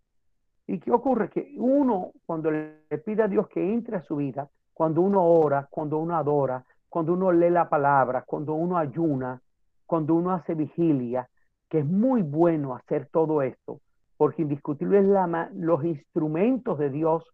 [0.67, 1.31] ¿Y qué ocurre?
[1.31, 5.67] Que uno, cuando le pide a Dios que entre a su vida, cuando uno ora,
[5.69, 9.41] cuando uno adora, cuando uno lee la palabra, cuando uno ayuna,
[9.87, 11.29] cuando uno hace vigilia,
[11.69, 13.81] que es muy bueno hacer todo esto,
[14.17, 17.25] porque indiscutible es la, los instrumentos de Dios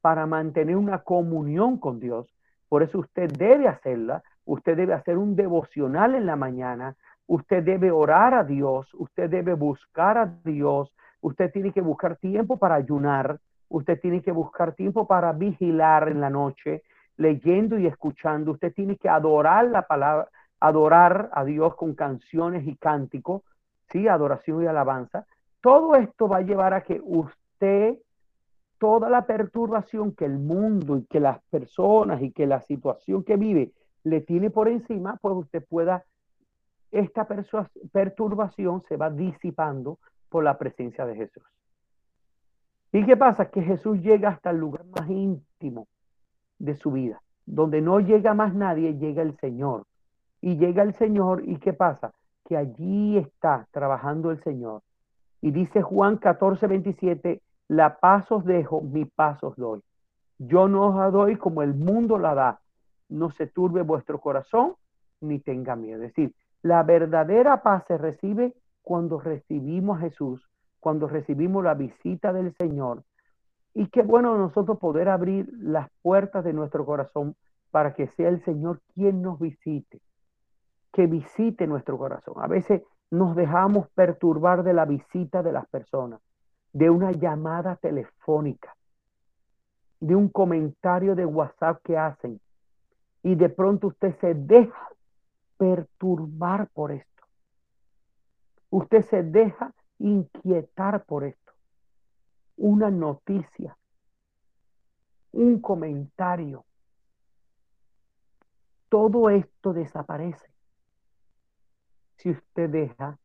[0.00, 2.32] para mantener una comunión con Dios.
[2.68, 6.96] Por eso usted debe hacerla, usted debe hacer un devocional en la mañana,
[7.26, 12.56] usted debe orar a Dios, usted debe buscar a Dios, usted tiene que buscar tiempo
[12.58, 16.82] para ayunar, usted tiene que buscar tiempo para vigilar en la noche,
[17.20, 18.52] leyendo y escuchando.
[18.52, 23.42] Usted tiene que adorar la palabra, adorar a Dios con canciones y cánticos,
[23.90, 25.26] sí, adoración y alabanza.
[25.60, 27.98] Todo esto va a llevar a que usted,
[28.78, 33.36] toda la perturbación que el mundo y que las personas y que la situación que
[33.36, 36.04] vive le tiene por encima, pues usted pueda,
[36.90, 37.28] esta
[37.92, 39.98] perturbación se va disipando
[40.30, 41.44] por la presencia de Jesús.
[42.92, 43.50] ¿Y qué pasa?
[43.50, 45.86] Que Jesús llega hasta el lugar más íntimo
[46.60, 47.20] de su vida.
[47.46, 49.84] Donde no llega más nadie, llega el Señor.
[50.40, 52.12] Y llega el Señor y ¿qué pasa?
[52.44, 54.82] Que allí está trabajando el Señor.
[55.42, 59.80] Y dice Juan 14, 27, la paz os dejo, mi paz os doy.
[60.38, 62.60] Yo no os la doy como el mundo la da.
[63.08, 64.74] No se turbe vuestro corazón
[65.20, 66.02] ni tenga miedo.
[66.02, 70.46] Es decir, la verdadera paz se recibe cuando recibimos a Jesús,
[70.78, 73.02] cuando recibimos la visita del Señor,
[73.74, 77.36] y qué bueno nosotros poder abrir las puertas de nuestro corazón
[77.70, 80.00] para que sea el Señor quien nos visite,
[80.92, 82.34] que visite nuestro corazón.
[82.38, 86.20] A veces nos dejamos perturbar de la visita de las personas,
[86.72, 88.74] de una llamada telefónica,
[90.00, 92.40] de un comentario de WhatsApp que hacen.
[93.22, 94.88] Y de pronto usted se deja
[95.56, 97.22] perturbar por esto.
[98.70, 101.49] Usted se deja inquietar por esto
[102.60, 103.76] una noticia,
[105.32, 106.66] un comentario.
[108.90, 110.50] Todo esto desaparece
[112.16, 113.18] si usted deja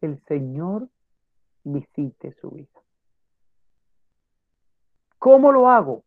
[0.00, 0.88] que el Señor
[1.62, 2.80] visite su vida.
[5.18, 6.02] ¿Cómo lo hago?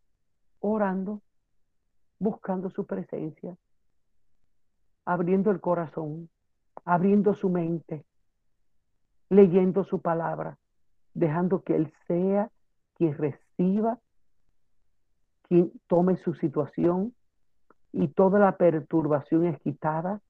[0.60, 1.22] Orando,
[2.20, 3.55] buscando su presencia,
[5.05, 6.30] abriendo el corazón,
[6.84, 8.03] abriendo su mente,
[9.30, 10.57] leyendo su palabra,
[11.20, 12.49] dejando que Él sea
[12.95, 13.99] quien reciba,
[15.47, 17.13] quien tome su situación
[17.91, 20.22] y toda la perturbación es quitada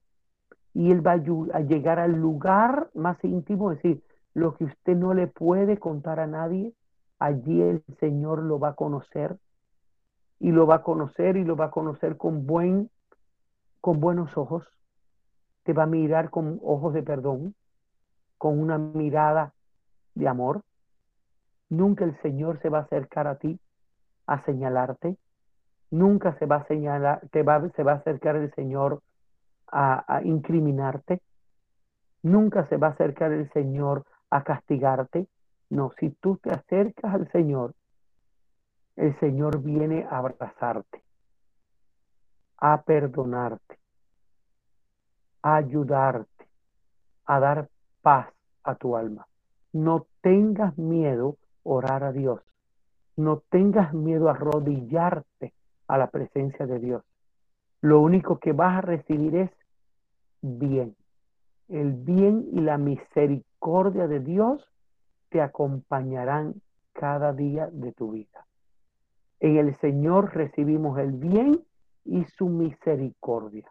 [0.74, 5.14] y Él va a llegar al lugar más íntimo, es decir, lo que usted no
[5.14, 6.74] le puede contar a nadie,
[7.18, 9.38] allí el Señor lo va a conocer
[10.40, 12.90] y lo va a conocer y lo va a conocer con buen
[13.82, 14.66] con buenos ojos.
[15.64, 17.56] Te va a mirar con ojos de perdón,
[18.38, 19.54] con una mirada
[20.16, 20.64] de amor.
[21.70, 23.60] Nunca el Señor se va a acercar a ti
[24.26, 25.18] a señalarte.
[25.92, 29.02] Nunca se va a señalar, te va, se va a acercar el Señor
[29.68, 31.22] a, a incriminarte.
[32.22, 35.28] Nunca se va a acercar el Señor a castigarte.
[35.70, 37.74] No, si tú te acercas al Señor,
[38.96, 41.02] el Señor viene a abrazarte,
[42.58, 43.80] a perdonarte,
[45.42, 46.48] a ayudarte,
[47.26, 47.70] a dar
[48.02, 48.28] paz
[48.64, 49.26] a tu alma.
[49.72, 51.38] No tengas miedo
[51.70, 52.42] orar a Dios.
[53.16, 55.54] No tengas miedo a arrodillarte
[55.88, 57.04] a la presencia de Dios.
[57.82, 59.52] Lo único que vas a recibir es
[60.42, 60.96] bien.
[61.68, 64.64] El bien y la misericordia de Dios
[65.30, 66.56] te acompañarán
[66.94, 68.48] cada día de tu vida.
[69.40, 71.62] En el Señor recibimos el bien
[72.04, 73.70] y su misericordia.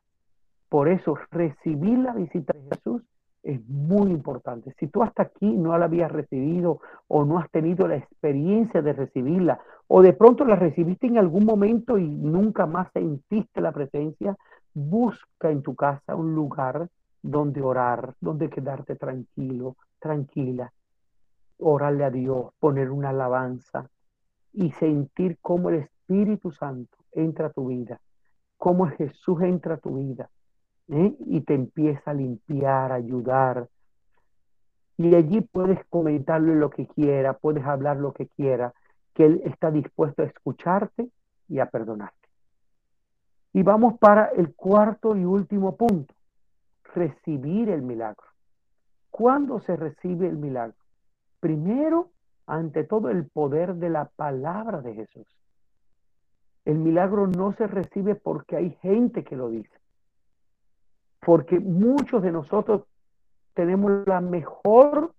[0.68, 3.03] Por eso recibir la visita de Jesús
[3.49, 4.74] es muy importante.
[4.78, 8.92] Si tú hasta aquí no la habías recibido o no has tenido la experiencia de
[8.92, 14.36] recibirla o de pronto la recibiste en algún momento y nunca más sentiste la presencia,
[14.74, 16.88] busca en tu casa un lugar
[17.22, 20.70] donde orar, donde quedarte tranquilo, tranquila,
[21.59, 23.88] orarle a Dios, poner una alabanza
[24.53, 27.99] y sentir cómo el Espíritu Santo entra a tu vida,
[28.59, 30.28] cómo Jesús entra a tu vida
[30.89, 31.14] ¿eh?
[31.26, 33.68] y te empieza a limpiar, a ayudar.
[34.97, 38.74] Y allí puedes comentarle lo que quiera, puedes hablar lo que quiera,
[39.14, 41.09] que Él está dispuesto a escucharte
[41.49, 42.16] y a perdonarte.
[43.53, 46.14] Y vamos para el cuarto y último punto,
[46.95, 48.26] recibir el milagro.
[49.11, 50.76] ¿Cuándo se recibe el milagro?
[51.41, 52.11] Primero,
[52.47, 55.26] ante todo, el poder de la palabra de Jesús.
[56.64, 59.78] El milagro no se recibe porque hay gente que lo dice.
[61.20, 62.82] Porque muchos de nosotros
[63.54, 65.12] tenemos la mejor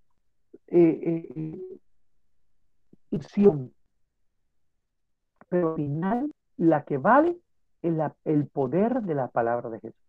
[0.68, 1.80] eh, eh,
[5.48, 7.36] pero al final la que vale
[7.82, 7.94] es
[8.24, 10.00] el poder de la palabra de Jesús.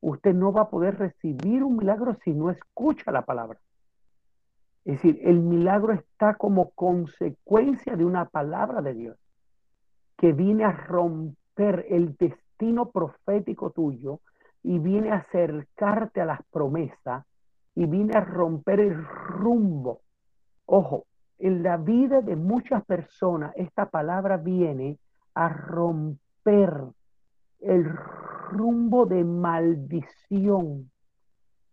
[0.00, 3.60] Usted no va a poder recibir un milagro si no escucha la palabra.
[4.84, 9.16] Es decir, el milagro está como consecuencia de una palabra de Dios
[10.16, 14.20] que viene a romper el destino profético tuyo
[14.62, 17.24] y viene a acercarte a las promesas
[17.74, 20.00] y viene a romper el rumbo.
[20.66, 21.06] Ojo,
[21.38, 24.98] en la vida de muchas personas esta palabra viene
[25.34, 26.84] a romper
[27.60, 27.84] el
[28.50, 30.90] rumbo de maldición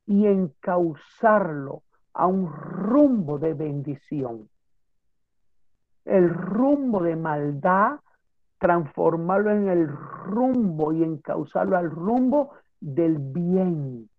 [0.05, 1.83] y encauzarlo
[2.13, 4.49] a un rumbo de bendición.
[6.05, 7.99] El rumbo de maldad,
[8.59, 14.09] transformarlo en el rumbo y encauzarlo al rumbo del bien.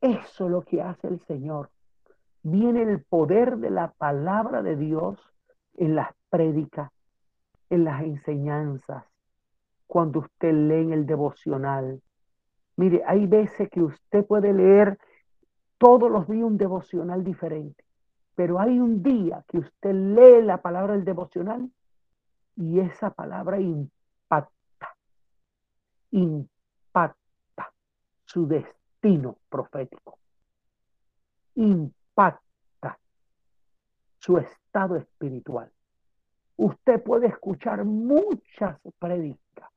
[0.00, 1.70] Eso es lo que hace el Señor.
[2.42, 5.18] Viene el poder de la palabra de Dios
[5.74, 6.90] en las prédicas,
[7.70, 9.04] en las enseñanzas,
[9.86, 12.00] cuando usted lee en el devocional.
[12.76, 14.98] Mire, hay veces que usted puede leer
[15.78, 17.84] todos los días un devocional diferente,
[18.34, 21.70] pero hay un día que usted lee la palabra del devocional
[22.56, 23.95] y esa palabra impacta,
[26.16, 27.72] impacta
[28.24, 30.18] su destino profético,
[31.54, 32.98] impacta
[34.18, 35.70] su estado espiritual.
[36.56, 39.70] Usted puede escuchar muchas prédicas,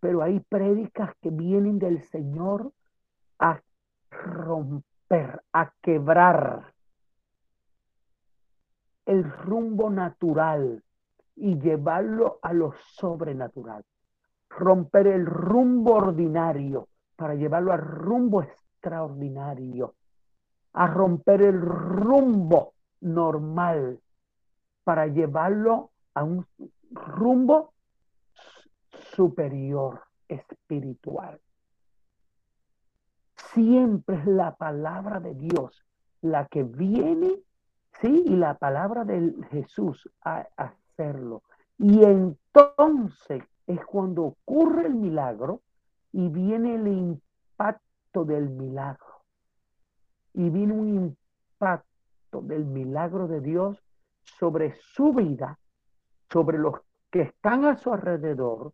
[0.00, 2.72] pero hay prédicas que vienen del Señor
[3.38, 3.62] a
[4.10, 6.74] romper, a quebrar
[9.06, 10.82] el rumbo natural
[11.36, 13.84] y llevarlo a lo sobrenatural.
[14.58, 19.94] Romper el rumbo ordinario para llevarlo al rumbo extraordinario.
[20.74, 24.00] A romper el rumbo normal
[24.82, 26.46] para llevarlo a un
[26.90, 27.72] rumbo
[29.14, 31.40] superior espiritual.
[33.52, 35.84] Siempre es la palabra de Dios
[36.22, 37.38] la que viene,
[38.00, 41.42] sí, y la palabra de Jesús a hacerlo.
[41.78, 45.62] Y entonces es cuando ocurre el milagro
[46.12, 49.22] y viene el impacto del milagro.
[50.32, 53.82] Y viene un impacto del milagro de Dios
[54.24, 55.58] sobre su vida
[56.34, 56.80] sobre los
[57.12, 58.72] que están a su alrededor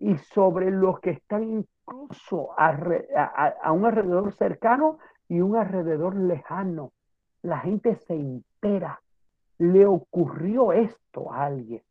[0.00, 4.98] y sobre los que están incluso a, un alrededor cercano
[5.28, 6.92] y un alrededor lejano.
[7.42, 9.00] La gente se entera.
[9.58, 11.82] Le ocurrió esto a alguien.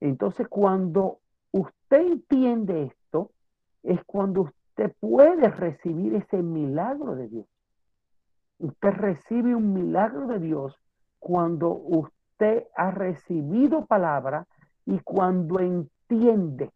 [0.00, 1.18] Entonces, cuando
[1.52, 3.30] usted entiende esto,
[3.82, 7.46] es cuando usted puede recibir ese milagro de Dios.
[8.58, 10.76] Usted recibe un milagro de Dios
[11.18, 14.46] cuando usted ha recibido palabra
[14.86, 16.70] y cuando entiende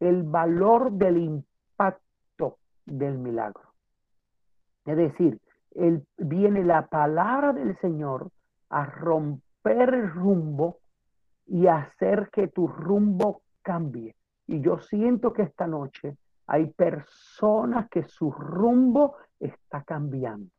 [0.00, 3.72] el valor del impacto del milagro.
[4.84, 5.40] Es decir,
[6.16, 8.30] viene la palabra del Señor
[8.70, 10.78] a romper el rumbo
[11.46, 14.14] y hacer que tu rumbo cambie.
[14.46, 16.16] Y yo siento que esta noche
[16.46, 20.50] hay personas que su rumbo está cambiando,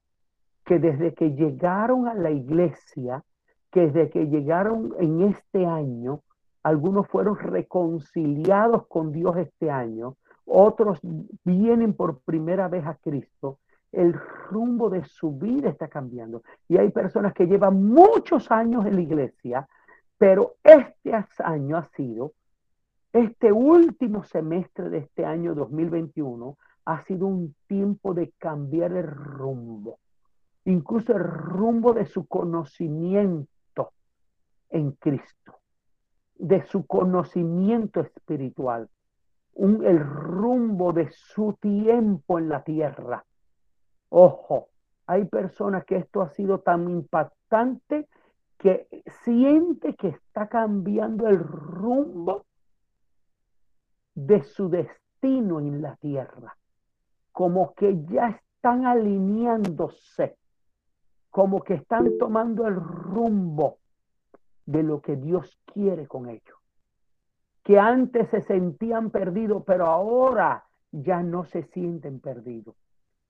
[0.65, 3.23] que desde que llegaron a la iglesia
[3.71, 6.21] que desde que llegaron en este año,
[6.63, 10.15] algunos fueron reconciliados con Dios este año,
[10.45, 10.99] otros
[11.43, 13.59] vienen por primera vez a Cristo,
[13.91, 14.13] el
[14.49, 16.43] rumbo de su vida está cambiando.
[16.67, 19.67] Y hay personas que llevan muchos años en la iglesia,
[20.17, 21.11] pero este
[21.43, 22.33] año ha sido,
[23.13, 29.99] este último semestre de este año 2021, ha sido un tiempo de cambiar el rumbo,
[30.65, 33.91] incluso el rumbo de su conocimiento
[34.69, 35.53] en Cristo.
[36.39, 38.87] de su conocimiento espiritual,
[39.55, 43.25] un, el rumbo de su tiempo en la tierra.
[44.09, 44.69] Ojo,
[45.07, 48.07] hay personas que esto ha sido tan impactante
[48.57, 48.87] que
[49.23, 52.45] siente que está cambiando el rumbo
[54.15, 56.57] de su destino en la tierra,
[57.31, 60.37] como que ya están alineándose,
[61.29, 63.77] como que están tomando el rumbo
[64.65, 66.57] de lo que Dios quiere con ellos.
[67.63, 72.75] Que antes se sentían perdidos, pero ahora ya no se sienten perdidos.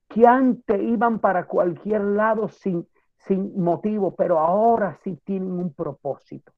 [0.08, 2.86] Que antes iban para cualquier lado sin,
[3.26, 6.52] sin motivo, pero ahora sí tienen un propósito.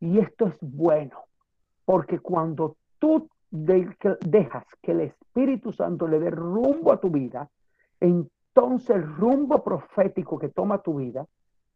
[0.00, 1.24] Y esto es bueno,
[1.84, 7.48] porque cuando tú dejas que el Espíritu Santo le dé rumbo a tu vida,
[8.00, 11.26] entonces el rumbo profético que toma tu vida,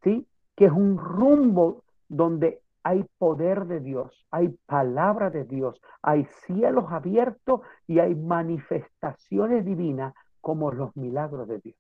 [0.03, 0.27] ¿sí?
[0.57, 6.87] Que es un rumbo donde hay poder de Dios, hay palabra de Dios, hay cielos
[6.91, 11.77] abiertos y hay manifestaciones divinas como los milagros de Dios.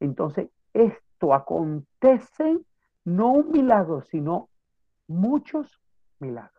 [0.00, 0.48] Entonces,
[0.84, 2.58] esto acontece
[3.04, 4.48] no un milagro, sino
[5.06, 5.80] muchos
[6.18, 6.52] milagros.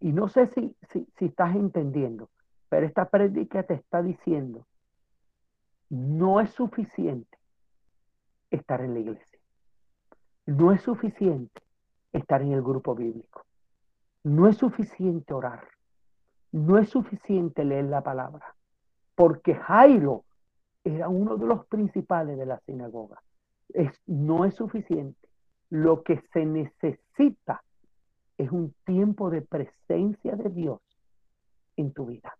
[0.00, 2.30] Y no sé si, si, estás entendiendo,
[2.68, 4.66] pero esta prédica te está diciendo,
[5.88, 7.38] no es suficiente
[8.50, 9.38] estar en la iglesia.
[10.46, 11.62] No es suficiente
[12.12, 13.44] estar en el grupo bíblico.
[14.22, 15.66] No es suficiente orar.
[16.52, 18.54] No es suficiente leer la palabra.
[19.14, 20.24] Porque Jairo
[20.84, 23.22] era uno de los principales de la sinagoga.
[23.70, 25.28] Es, no es suficiente.
[25.70, 27.64] Lo que se necesita
[28.36, 30.80] es un tiempo de presencia de Dios
[31.76, 32.36] en tu vida.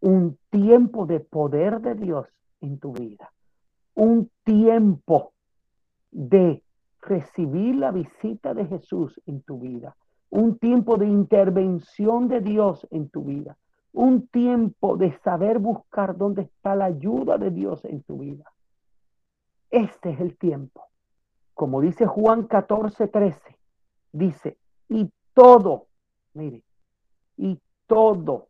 [0.00, 2.26] Un tiempo de poder de Dios
[2.60, 3.32] en tu vida.
[3.94, 5.32] Un tiempo
[6.10, 6.62] de
[7.00, 9.96] recibir la visita de Jesús en tu vida.
[10.30, 13.56] Un tiempo de intervención de Dios en tu vida.
[13.94, 18.44] Un tiempo de saber buscar dónde está la ayuda de Dios en tu vida.
[19.70, 20.88] Este es el tiempo.
[21.54, 23.58] Como dice Juan 14, 13,
[24.12, 25.86] dice, y todo,
[26.34, 26.62] mire,
[27.36, 28.48] y todo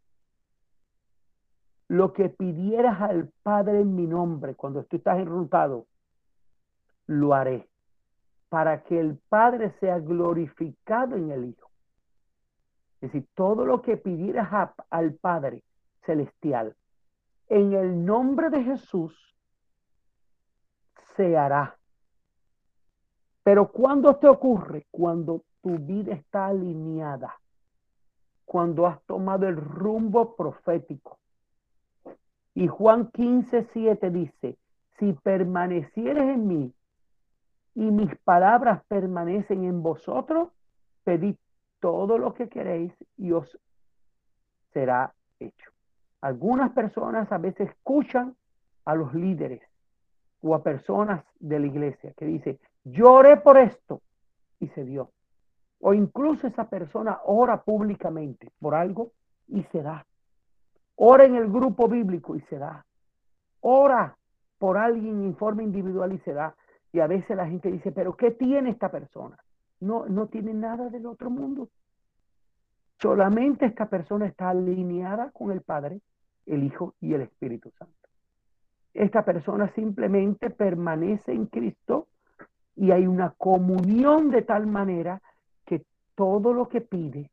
[1.88, 5.86] lo que pidieras al Padre en mi nombre cuando tú estás enrutado,
[7.06, 7.68] lo haré
[8.48, 11.70] para que el Padre sea glorificado en el Hijo.
[13.04, 14.48] Es decir, todo lo que pidieras
[14.88, 15.62] al Padre
[16.06, 16.74] celestial
[17.50, 19.14] en el nombre de Jesús
[21.14, 21.76] se hará.
[23.42, 24.86] Pero ¿cuándo te ocurre?
[24.90, 27.38] Cuando tu vida está alineada,
[28.46, 31.18] cuando has tomado el rumbo profético.
[32.54, 34.56] Y Juan 15, 7 dice,
[34.98, 36.74] si permanecieres en mí
[37.74, 40.48] y mis palabras permanecen en vosotros,
[41.04, 41.36] pedid
[41.84, 43.58] todo lo que queréis y os
[44.72, 45.70] será hecho.
[46.22, 48.34] Algunas personas a veces escuchan
[48.86, 49.60] a los líderes
[50.40, 54.00] o a personas de la iglesia que dicen, lloré por esto
[54.60, 55.10] y se dio.
[55.80, 59.12] O incluso esa persona ora públicamente por algo
[59.46, 60.06] y se da.
[60.96, 62.86] Ora en el grupo bíblico y se da.
[63.60, 64.16] Ora
[64.56, 66.56] por alguien en forma individual y se da.
[66.92, 69.36] Y a veces la gente dice, pero ¿qué tiene esta persona?
[69.80, 71.68] No, no tiene nada del otro mundo.
[72.98, 76.00] Solamente esta persona está alineada con el Padre,
[76.46, 77.94] el Hijo y el Espíritu Santo.
[78.94, 82.06] Esta persona simplemente permanece en Cristo
[82.76, 85.20] y hay una comunión de tal manera
[86.14, 87.30] todo lo que pide,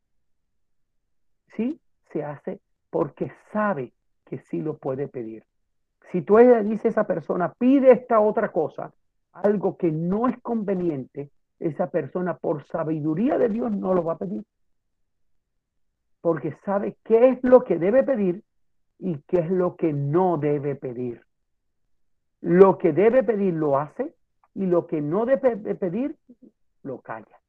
[1.56, 1.80] ¿sí?
[2.12, 3.92] Se hace porque sabe
[4.26, 5.44] que sí lo puede pedir.
[6.10, 8.92] Si tú le dices a esa persona, pide esta otra cosa,
[9.32, 11.30] algo que no es conveniente,
[11.62, 14.44] esa persona por sabiduría de Dios no lo va a pedir.
[16.20, 18.42] Porque sabe qué es lo que debe pedir
[18.98, 21.22] y qué es lo que no debe pedir.
[22.40, 24.14] Lo que debe pedir lo hace
[24.54, 26.16] y lo que no debe pedir
[26.82, 27.40] lo calla.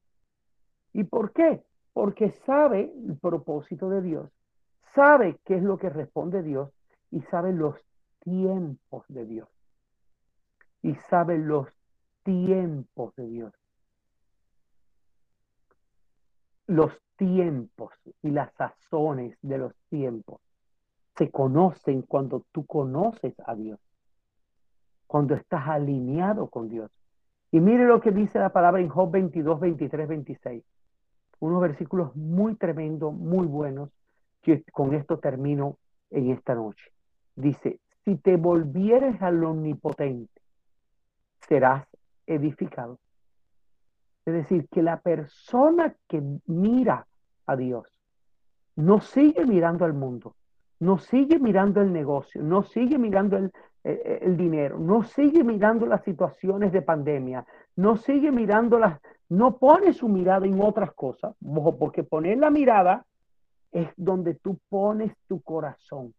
[0.94, 1.64] ¿Y por qué?
[1.94, 4.30] Porque sabe el propósito de Dios,
[4.94, 6.72] sabe qué es lo que responde Dios
[7.12, 7.76] y sabe los
[8.20, 9.50] tiempos de Dios.
[10.82, 11.68] Y sabe los
[12.24, 13.63] tiempos de Dios.
[16.68, 20.42] Los tiempos y las sazones de los tiempos
[21.16, 23.80] se conocen cuando tú conoces a Dios,
[25.06, 26.92] cuando estás alineado con Dios.
[27.52, 30.64] Y mire lo que dice la palabra en Job 22, 23, 26
[31.44, 33.90] unos versículos muy tremendos, muy buenos,
[34.42, 35.78] que con esto termino
[36.10, 36.90] en esta noche.
[37.36, 40.42] Dice, si te volvieres al omnipotente,
[41.46, 41.86] serás
[42.28, 42.98] edificado.
[44.26, 47.06] Es decir, que la persona que mira
[47.46, 47.88] a Dios
[48.76, 50.36] no sigue mirando al mundo,
[50.80, 53.52] no sigue mirando el negocio, no sigue mirando el,
[53.84, 57.46] el, dinero, no sigue mirando las situaciones de pandemia,
[57.76, 59.00] no sigue mirando las,
[59.30, 61.36] no pone su mirada en otras cosas,
[61.80, 63.06] porque poner la mirada
[63.72, 66.14] es donde tú pones tu corazón.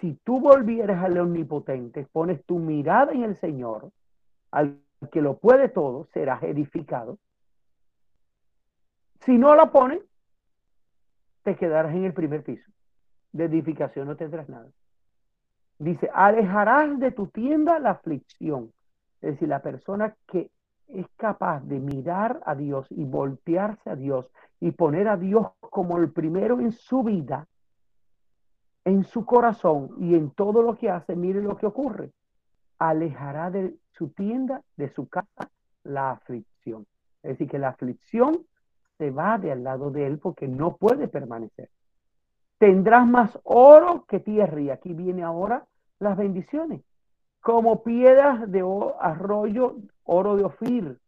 [0.00, 3.90] Si tú volvieras al omnipotente, pones tu mirada en el Señor,
[4.56, 4.80] al
[5.12, 7.18] que lo puede todo, serás edificado.
[9.20, 10.00] Si no la pones,
[11.42, 12.70] te quedarás en el primer piso.
[13.32, 14.68] De edificación no tendrás nada.
[15.78, 18.72] Dice, alejarás de tu tienda la aflicción.
[19.20, 20.50] Es decir, la persona que
[20.88, 24.26] es capaz de mirar a Dios y voltearse a Dios
[24.58, 27.46] y poner a Dios como el primero en su vida,
[28.86, 32.12] en su corazón y en todo lo que hace, mire lo que ocurre.
[32.78, 35.50] Alejará de su tienda, de su casa,
[35.84, 36.86] la aflicción.
[37.22, 38.46] Es decir, que la aflicción
[38.98, 41.70] se va de al lado de él porque no puede permanecer.
[42.58, 44.60] Tendrás más oro que tierra.
[44.60, 45.66] Y aquí viene ahora
[45.98, 46.82] las bendiciones.
[47.40, 48.62] Como piedras de
[49.00, 50.98] arroyo, oro de Ofir.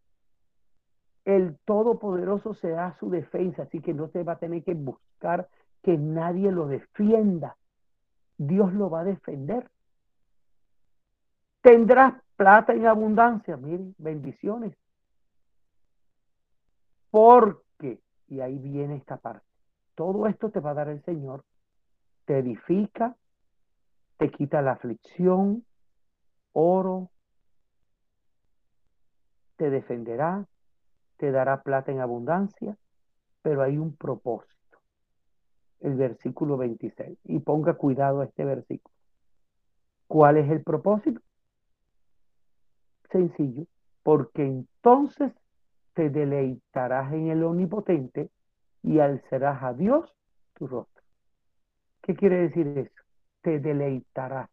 [1.25, 5.49] El Todopoderoso será su defensa, así que no se va a tener que buscar
[5.83, 7.57] que nadie lo defienda.
[8.39, 9.69] Dios lo va a defender.
[11.61, 14.77] Tendrás plata en abundancia, miren, bendiciones.
[17.11, 19.47] Porque, y ahí viene esta parte,
[19.95, 21.45] todo esto te va a dar el Señor,
[22.27, 23.17] te edifica,
[24.19, 25.65] te quita la aflicción,
[26.53, 27.11] oro,
[29.57, 30.47] te defenderá,
[31.17, 32.77] te dará plata en abundancia,
[33.43, 34.55] pero hay un propósito.
[35.81, 37.19] El versículo 26.
[37.25, 38.95] Y ponga cuidado a este versículo.
[40.07, 41.21] ¿Cuál es el propósito?
[43.11, 43.65] Sencillo,
[44.03, 45.33] porque entonces
[45.95, 48.31] te deleitarás en el omnipotente
[48.83, 50.15] y alzarás a Dios
[50.55, 51.03] tu rostro.
[52.03, 53.03] ¿Qué quiere decir eso?
[53.43, 54.49] Te deleitarás.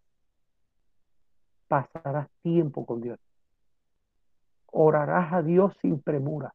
[1.68, 3.20] Pasarás tiempo con Dios.
[4.72, 6.53] Orarás a Dios sin premura.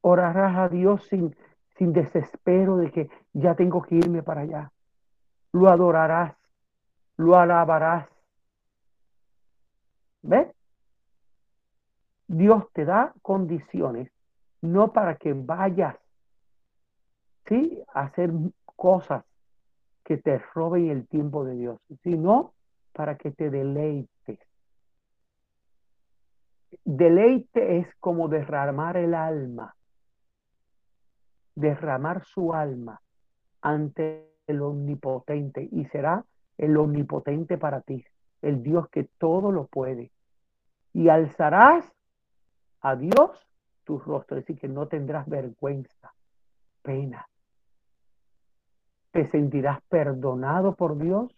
[0.00, 1.36] Orarás a Dios sin,
[1.76, 4.72] sin desespero de que ya tengo que irme para allá.
[5.52, 6.36] Lo adorarás,
[7.16, 8.08] lo alabarás.
[10.22, 10.48] ¿Ves?
[12.26, 14.10] Dios te da condiciones
[14.62, 15.96] no para que vayas,
[17.46, 17.82] ¿sí?
[17.94, 18.30] A hacer
[18.76, 19.24] cosas
[20.04, 22.52] que te roben el tiempo de Dios, sino
[22.92, 24.38] para que te deleites.
[26.84, 29.74] Deleite es como derramar el alma,
[31.54, 33.00] derramar su alma
[33.60, 36.24] ante el omnipotente y será
[36.58, 38.04] el omnipotente para ti,
[38.42, 40.10] el Dios que todo lo puede.
[40.92, 41.90] Y alzarás
[42.80, 43.46] a Dios
[43.84, 46.14] tu rostro, es decir, que no tendrás vergüenza,
[46.82, 47.28] pena.
[49.10, 51.34] Te sentirás perdonado por Dios,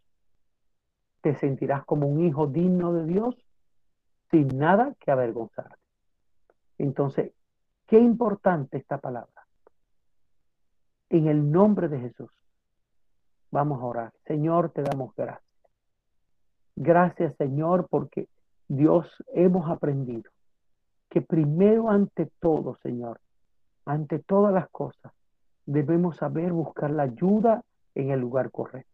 [1.20, 3.36] te sentirás como un hijo digno de Dios,
[4.30, 5.76] sin nada que avergonzarte.
[6.78, 7.32] Entonces,
[7.86, 9.46] qué importante esta palabra.
[11.10, 12.30] En el nombre de Jesús,
[13.50, 14.12] vamos a orar.
[14.24, 15.51] Señor, te damos gracias.
[16.76, 18.28] Gracias, Señor, porque
[18.68, 20.30] Dios hemos aprendido
[21.10, 23.20] que primero ante todo, Señor,
[23.84, 25.12] ante todas las cosas,
[25.66, 27.62] debemos saber buscar la ayuda
[27.94, 28.90] en el lugar correcto.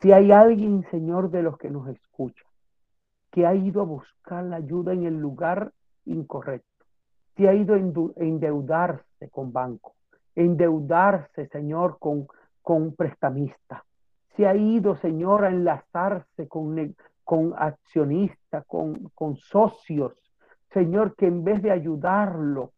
[0.00, 2.44] Si hay alguien, Señor, de los que nos escucha,
[3.30, 5.72] que ha ido a buscar la ayuda en el lugar
[6.06, 6.86] incorrecto,
[7.36, 9.94] si ha ido a endeudarse con banco,
[10.34, 12.26] endeudarse, Señor, con,
[12.62, 13.84] con prestamista,
[14.34, 20.12] si ha ido, Señor, a enlazarse con, con accionistas, con, con socios,
[20.72, 22.72] Señor, que en vez de ayudarlo,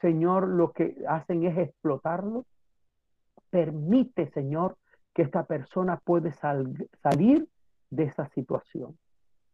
[0.00, 2.44] Señor, lo que hacen es explotarlo.
[3.50, 4.76] Permite, Señor,
[5.14, 7.48] que esta persona puede salir
[7.90, 8.98] de esa situación.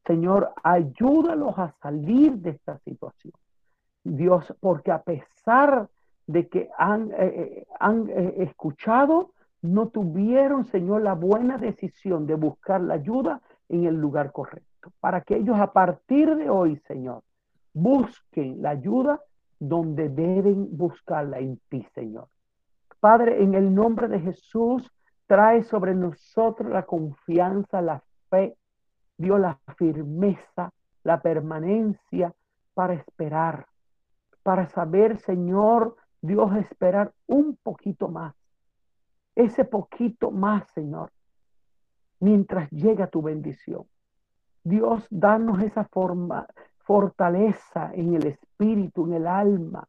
[0.07, 3.33] Señor, ayúdalos a salir de esta situación.
[4.05, 5.89] Dios, porque a pesar
[6.27, 9.33] de que han, eh, eh, han eh, escuchado,
[9.67, 14.93] no tuvieron, Señor, la buena decisión de buscar la ayuda en el lugar correcto.
[15.01, 17.23] Para que ellos a partir de hoy, Señor,
[17.73, 19.21] busquen la ayuda
[19.59, 22.29] donde deben buscarla en ti, Señor.
[23.01, 24.91] Padre, en el nombre de Jesús,
[25.27, 28.57] trae sobre nosotros la confianza, la fe,
[29.19, 30.71] Dios, la firmeza,
[31.03, 32.33] la permanencia
[32.75, 33.67] para esperar,
[34.43, 38.35] para saber, Señor, Dios, esperar un poquito más.
[39.37, 41.13] Ese poquito más, Señor,
[42.21, 43.85] mientras llega tu bendición.
[44.65, 46.47] Dios, danos esa forma,
[46.79, 49.87] fortaleza en el espíritu, en el alma,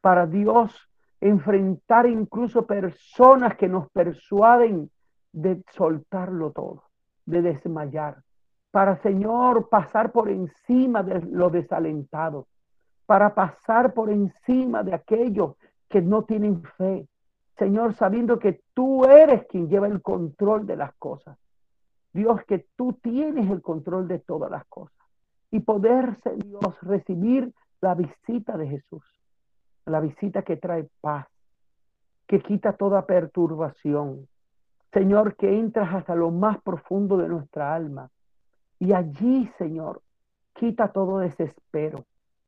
[0.00, 0.88] para Dios
[1.20, 4.90] enfrentar incluso personas que nos persuaden
[5.32, 6.82] de soltarlo todo,
[7.24, 8.22] de desmayar,
[8.70, 12.46] para Señor pasar por encima de los desalentados,
[13.06, 15.54] para pasar por encima de aquellos
[15.88, 17.08] que no tienen fe.
[17.62, 21.38] Señor, sabiendo que tú eres quien lleva el control de las cosas.
[22.12, 24.96] Dios, que tú tienes el control de todas las cosas.
[25.50, 29.02] Y poderse, Dios, recibir la visita de Jesús
[29.86, 31.26] la visita que trae paz,
[32.26, 34.28] que quita toda perturbación.
[34.92, 38.10] Señor, que entras hasta lo más profundo de nuestra alma.
[38.78, 40.02] Y allí, Señor,
[40.54, 42.04] quita todo desespero.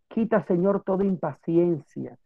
[0.09, 2.17] Quita, Señor, toda impaciencia.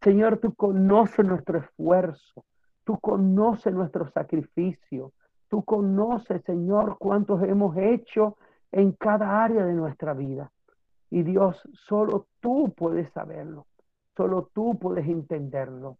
[0.00, 2.44] Señor, tú conoces nuestro esfuerzo.
[2.84, 5.12] Tú conoces nuestro sacrificio.
[5.48, 8.36] Tú conoces, Señor, cuántos hemos hecho
[8.72, 10.50] en cada área de nuestra vida.
[11.10, 13.66] Y Dios, solo tú puedes saberlo.
[14.16, 15.98] Solo tú puedes entenderlo.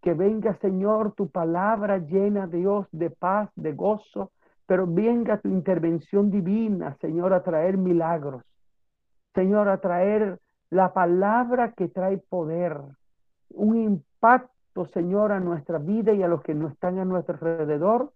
[0.00, 4.30] Que venga, Señor, tu palabra llena, Dios, de paz, de gozo,
[4.66, 8.42] pero venga tu intervención divina, Señor, a traer milagros.
[9.34, 10.38] Señor, a traer
[10.70, 12.80] la palabra que trae poder,
[13.50, 18.12] un impacto, Señor, a nuestra vida y a los que no están a nuestro alrededor,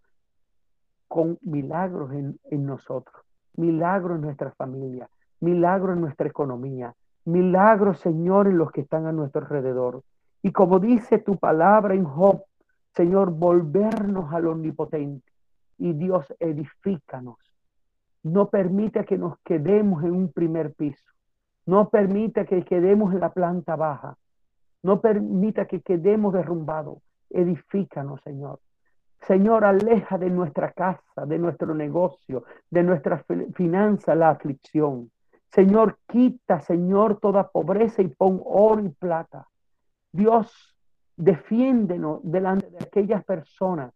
[1.10, 3.24] con milagros en, nosotros,
[3.56, 5.08] milagros en nuestra familia,
[5.40, 10.04] milagros en nuestra economía, milagros, Señor, en los que están a nuestro alrededor.
[10.40, 12.44] Y como dice tu palabra en Job,
[12.94, 15.32] Señor, volvernos al omnipotente.
[15.78, 17.38] Y Dios, edifícanos.
[18.22, 21.04] No permita que nos quedemos en un primer piso.
[21.66, 24.16] No permita que quedemos en la planta baja.
[24.82, 26.98] No permita que quedemos derrumbados.
[27.28, 28.60] Edifícanos, Señor.
[29.22, 33.24] Señor, aleja de nuestra casa, de nuestro negocio, de nuestra
[33.54, 35.10] finanza la aflicción.
[35.52, 39.46] Señor, quita, Señor, toda pobreza y pon oro y plata.
[40.12, 40.76] Dios,
[41.16, 43.92] defiéndenos delante de aquellas personas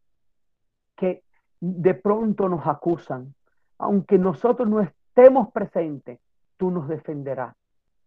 [0.97, 1.22] que
[1.61, 3.35] de pronto nos acusan.
[3.78, 6.20] Aunque nosotros no estemos presentes,
[6.57, 7.57] tú nos defenderás,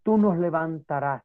[0.03, 1.23] tú nos levantarás,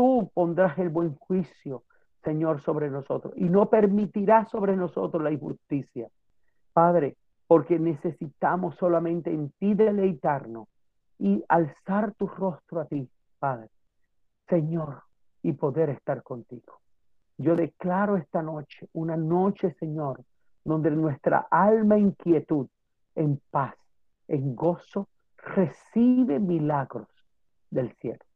[0.00, 1.84] tú pondrás el buen juicio,
[2.24, 6.08] Señor, sobre nosotros y no permitirás sobre nosotros la injusticia.
[6.72, 10.68] Padre, porque necesitamos solamente en ti deleitarnos
[11.18, 13.06] y alzar tu rostro a ti,
[13.38, 13.68] Padre,
[14.48, 15.02] Señor,
[15.42, 16.80] y poder estar contigo.
[17.36, 20.24] Yo declaro esta noche, una noche, Señor,
[20.64, 22.68] donde nuestra alma inquietud,
[23.16, 23.74] en paz,
[24.28, 27.08] en gozo, recibe milagros
[27.68, 28.29] del cielo.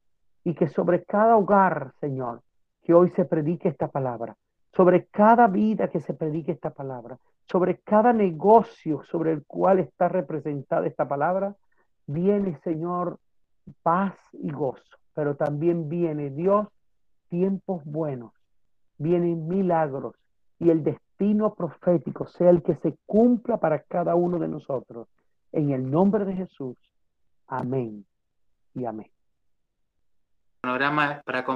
[0.45, 2.43] Y que sobre cada hogar, Señor,
[2.83, 4.37] que hoy se predique esta palabra,
[4.73, 7.19] sobre cada vida que se predique esta palabra,
[7.51, 11.57] sobre cada negocio sobre el cual está representada esta palabra,
[12.07, 13.19] viene, Señor,
[13.83, 14.83] paz y gozo,
[15.15, 16.69] pero también viene Dios,
[17.29, 18.33] tiempos buenos,
[18.99, 20.15] vienen milagros
[20.59, 25.09] y el destino profético sea el que se cumpla para cada uno de nosotros.
[25.53, 26.77] En el nombre de Jesús.
[27.47, 28.05] Amén
[28.75, 29.14] y amén.
[30.65, 31.45] Panorama para